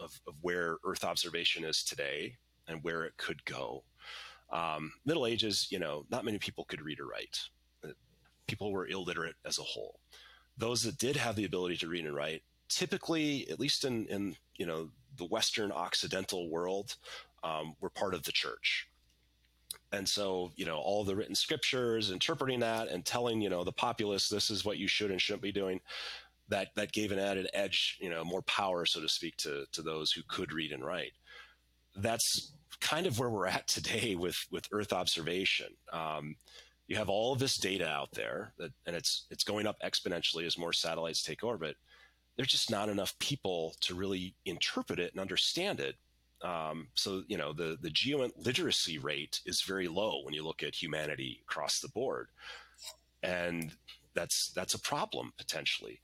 of, 0.00 0.20
of 0.26 0.34
where 0.40 0.76
earth 0.84 1.04
observation 1.04 1.64
is 1.64 1.82
today 1.82 2.36
and 2.68 2.82
where 2.82 3.04
it 3.04 3.16
could 3.16 3.44
go 3.44 3.84
um, 4.54 4.92
Middle 5.04 5.26
Ages, 5.26 5.66
you 5.70 5.78
know, 5.78 6.06
not 6.10 6.24
many 6.24 6.38
people 6.38 6.64
could 6.64 6.80
read 6.80 7.00
or 7.00 7.06
write. 7.06 7.38
Uh, 7.84 7.88
people 8.46 8.72
were 8.72 8.86
illiterate 8.86 9.34
as 9.44 9.58
a 9.58 9.62
whole. 9.62 9.98
Those 10.56 10.82
that 10.84 10.96
did 10.98 11.16
have 11.16 11.34
the 11.34 11.44
ability 11.44 11.76
to 11.78 11.88
read 11.88 12.06
and 12.06 12.14
write, 12.14 12.42
typically, 12.68 13.50
at 13.50 13.58
least 13.58 13.84
in, 13.84 14.06
in 14.06 14.36
you 14.56 14.64
know 14.64 14.90
the 15.16 15.26
Western 15.26 15.72
Occidental 15.72 16.48
world, 16.48 16.96
um, 17.42 17.74
were 17.80 17.90
part 17.90 18.14
of 18.14 18.22
the 18.22 18.32
church. 18.32 18.88
And 19.92 20.08
so, 20.08 20.50
you 20.56 20.66
know, 20.66 20.78
all 20.78 21.04
the 21.04 21.14
written 21.14 21.36
scriptures, 21.36 22.10
interpreting 22.10 22.60
that 22.60 22.88
and 22.88 23.04
telling, 23.04 23.40
you 23.40 23.48
know, 23.48 23.62
the 23.62 23.72
populace 23.72 24.28
this 24.28 24.50
is 24.50 24.64
what 24.64 24.78
you 24.78 24.88
should 24.88 25.12
and 25.12 25.20
shouldn't 25.20 25.42
be 25.42 25.52
doing, 25.52 25.80
that 26.48 26.68
that 26.76 26.92
gave 26.92 27.12
an 27.12 27.18
added 27.18 27.48
edge, 27.54 27.98
you 28.00 28.10
know, 28.10 28.24
more 28.24 28.42
power, 28.42 28.86
so 28.86 29.00
to 29.00 29.08
speak, 29.08 29.36
to 29.38 29.66
to 29.72 29.82
those 29.82 30.12
who 30.12 30.22
could 30.28 30.52
read 30.52 30.72
and 30.72 30.84
write. 30.84 31.12
That's 31.96 32.52
kind 32.80 33.06
of 33.06 33.18
where 33.18 33.30
we're 33.30 33.46
at 33.46 33.66
today 33.68 34.14
with 34.14 34.36
with 34.50 34.68
Earth 34.72 34.92
observation. 34.92 35.68
Um, 35.92 36.36
you 36.86 36.96
have 36.96 37.08
all 37.08 37.32
of 37.32 37.38
this 37.38 37.56
data 37.56 37.88
out 37.88 38.12
there, 38.12 38.52
that, 38.58 38.72
and 38.86 38.94
it's 38.94 39.26
it's 39.30 39.44
going 39.44 39.66
up 39.66 39.76
exponentially 39.82 40.46
as 40.46 40.58
more 40.58 40.72
satellites 40.72 41.22
take 41.22 41.42
orbit. 41.42 41.76
There's 42.36 42.48
just 42.48 42.70
not 42.70 42.88
enough 42.88 43.18
people 43.18 43.74
to 43.82 43.94
really 43.94 44.34
interpret 44.44 44.98
it 44.98 45.12
and 45.12 45.20
understand 45.20 45.80
it. 45.80 45.96
Um, 46.42 46.88
so 46.94 47.22
you 47.26 47.38
know 47.38 47.52
the 47.52 47.78
the 47.80 47.90
geoint 47.90 48.32
literacy 48.44 48.98
rate 48.98 49.40
is 49.46 49.62
very 49.62 49.88
low 49.88 50.20
when 50.24 50.34
you 50.34 50.44
look 50.44 50.62
at 50.62 50.74
humanity 50.74 51.40
across 51.48 51.80
the 51.80 51.88
board, 51.88 52.28
and 53.22 53.72
that's 54.14 54.52
that's 54.54 54.74
a 54.74 54.80
problem 54.80 55.32
potentially. 55.38 56.00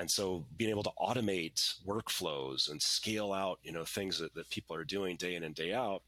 And 0.00 0.10
so 0.10 0.44
being 0.56 0.70
able 0.70 0.82
to 0.82 0.92
automate 0.98 1.74
workflows 1.86 2.70
and 2.70 2.82
scale 2.82 3.32
out, 3.32 3.60
you 3.62 3.70
know, 3.70 3.84
things 3.84 4.18
that, 4.18 4.34
that 4.34 4.50
people 4.50 4.74
are 4.74 4.82
doing 4.82 5.14
day 5.14 5.36
in 5.36 5.44
and 5.44 5.54
day 5.54 5.72
out 5.72 6.02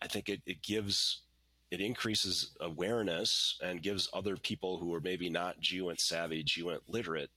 I 0.00 0.06
think 0.06 0.28
it, 0.28 0.40
it 0.46 0.62
gives 0.62 1.22
it 1.70 1.80
increases 1.80 2.56
awareness 2.60 3.58
and 3.62 3.82
gives 3.82 4.08
other 4.14 4.36
people 4.36 4.78
who 4.78 4.94
are 4.94 5.02
maybe 5.02 5.28
not 5.28 5.60
geoint 5.60 6.00
savvy, 6.00 6.42
geoint 6.42 6.80
literate, 6.88 7.30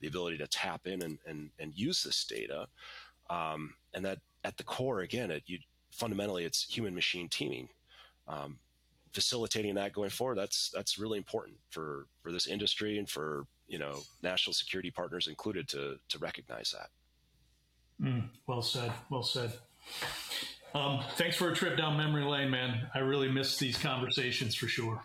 the 0.00 0.06
ability 0.06 0.38
to 0.38 0.46
tap 0.46 0.86
in 0.86 1.02
and, 1.02 1.18
and, 1.26 1.50
and 1.58 1.74
use 1.74 2.02
this 2.02 2.24
data. 2.24 2.66
Um, 3.28 3.74
and 3.92 4.02
that 4.06 4.20
at 4.42 4.56
the 4.56 4.62
core, 4.62 5.00
again, 5.00 5.30
it, 5.30 5.42
you, 5.46 5.58
fundamentally, 5.90 6.44
it's 6.44 6.64
human 6.64 6.94
machine 6.94 7.28
teaming. 7.28 7.68
Um, 8.26 8.58
facilitating 9.12 9.74
that 9.74 9.92
going 9.92 10.10
forward, 10.10 10.38
that's, 10.38 10.70
that's 10.70 10.98
really 10.98 11.18
important 11.18 11.58
for, 11.68 12.06
for 12.22 12.32
this 12.32 12.46
industry 12.46 12.98
and 12.98 13.08
for, 13.08 13.44
you 13.66 13.78
know, 13.78 14.00
national 14.22 14.54
security 14.54 14.90
partners 14.90 15.26
included 15.26 15.68
to, 15.68 15.96
to 16.08 16.18
recognize 16.18 16.72
that. 16.72 16.90
Mm, 18.04 18.28
well 18.46 18.62
said. 18.62 18.92
Well 19.10 19.22
said. 19.22 19.52
Um, 20.74 21.00
thanks 21.16 21.36
for 21.36 21.50
a 21.50 21.54
trip 21.54 21.76
down 21.76 21.96
memory 21.96 22.24
lane, 22.24 22.50
man. 22.50 22.88
I 22.94 22.98
really 22.98 23.30
miss 23.30 23.56
these 23.58 23.78
conversations 23.78 24.54
for 24.54 24.66
sure. 24.66 25.00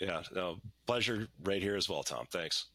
Yeah, 0.00 0.22
no, 0.34 0.56
pleasure 0.86 1.28
right 1.44 1.62
here 1.62 1.76
as 1.76 1.88
well, 1.88 2.02
Tom. 2.02 2.26
Thanks. 2.32 2.66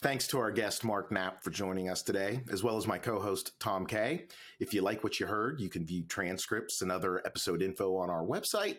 Thanks 0.00 0.26
to 0.28 0.38
our 0.38 0.50
guest, 0.50 0.84
Mark 0.84 1.10
Knapp, 1.10 1.42
for 1.42 1.50
joining 1.50 1.88
us 1.88 2.02
today, 2.02 2.40
as 2.52 2.62
well 2.62 2.76
as 2.76 2.86
my 2.86 2.98
co 2.98 3.18
host, 3.18 3.58
Tom 3.58 3.86
Kay. 3.86 4.26
If 4.60 4.74
you 4.74 4.82
like 4.82 5.02
what 5.02 5.18
you 5.18 5.26
heard, 5.26 5.60
you 5.60 5.68
can 5.68 5.84
view 5.84 6.04
transcripts 6.04 6.82
and 6.82 6.92
other 6.92 7.22
episode 7.26 7.62
info 7.62 7.96
on 7.96 8.10
our 8.10 8.22
website, 8.22 8.78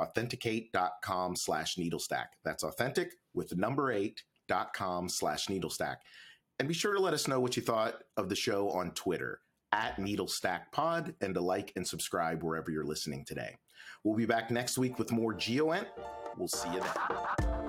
authentic8.com 0.00 1.36
slash 1.36 1.76
needlestack. 1.76 2.26
That's 2.44 2.64
authentic 2.64 3.12
with 3.34 3.56
number 3.56 3.92
eight 3.92 4.22
dot 4.48 4.72
com 4.74 5.08
slash 5.08 5.46
needlestack. 5.46 5.96
And 6.58 6.68
be 6.68 6.74
sure 6.74 6.94
to 6.94 7.00
let 7.00 7.14
us 7.14 7.28
know 7.28 7.40
what 7.40 7.56
you 7.56 7.62
thought 7.62 8.02
of 8.16 8.28
the 8.28 8.36
show 8.36 8.70
on 8.70 8.90
Twitter 8.92 9.40
at 9.72 9.96
needlestackpod 9.96 11.14
and 11.20 11.34
to 11.34 11.40
like 11.40 11.72
and 11.76 11.86
subscribe 11.86 12.42
wherever 12.42 12.70
you're 12.70 12.84
listening 12.84 13.24
today. 13.24 13.56
We'll 14.04 14.16
be 14.16 14.26
back 14.26 14.50
next 14.50 14.78
week 14.78 14.98
with 14.98 15.12
more 15.12 15.34
GeoInt. 15.34 15.86
We'll 16.36 16.48
see 16.48 16.72
you 16.72 16.80
then. 16.80 17.59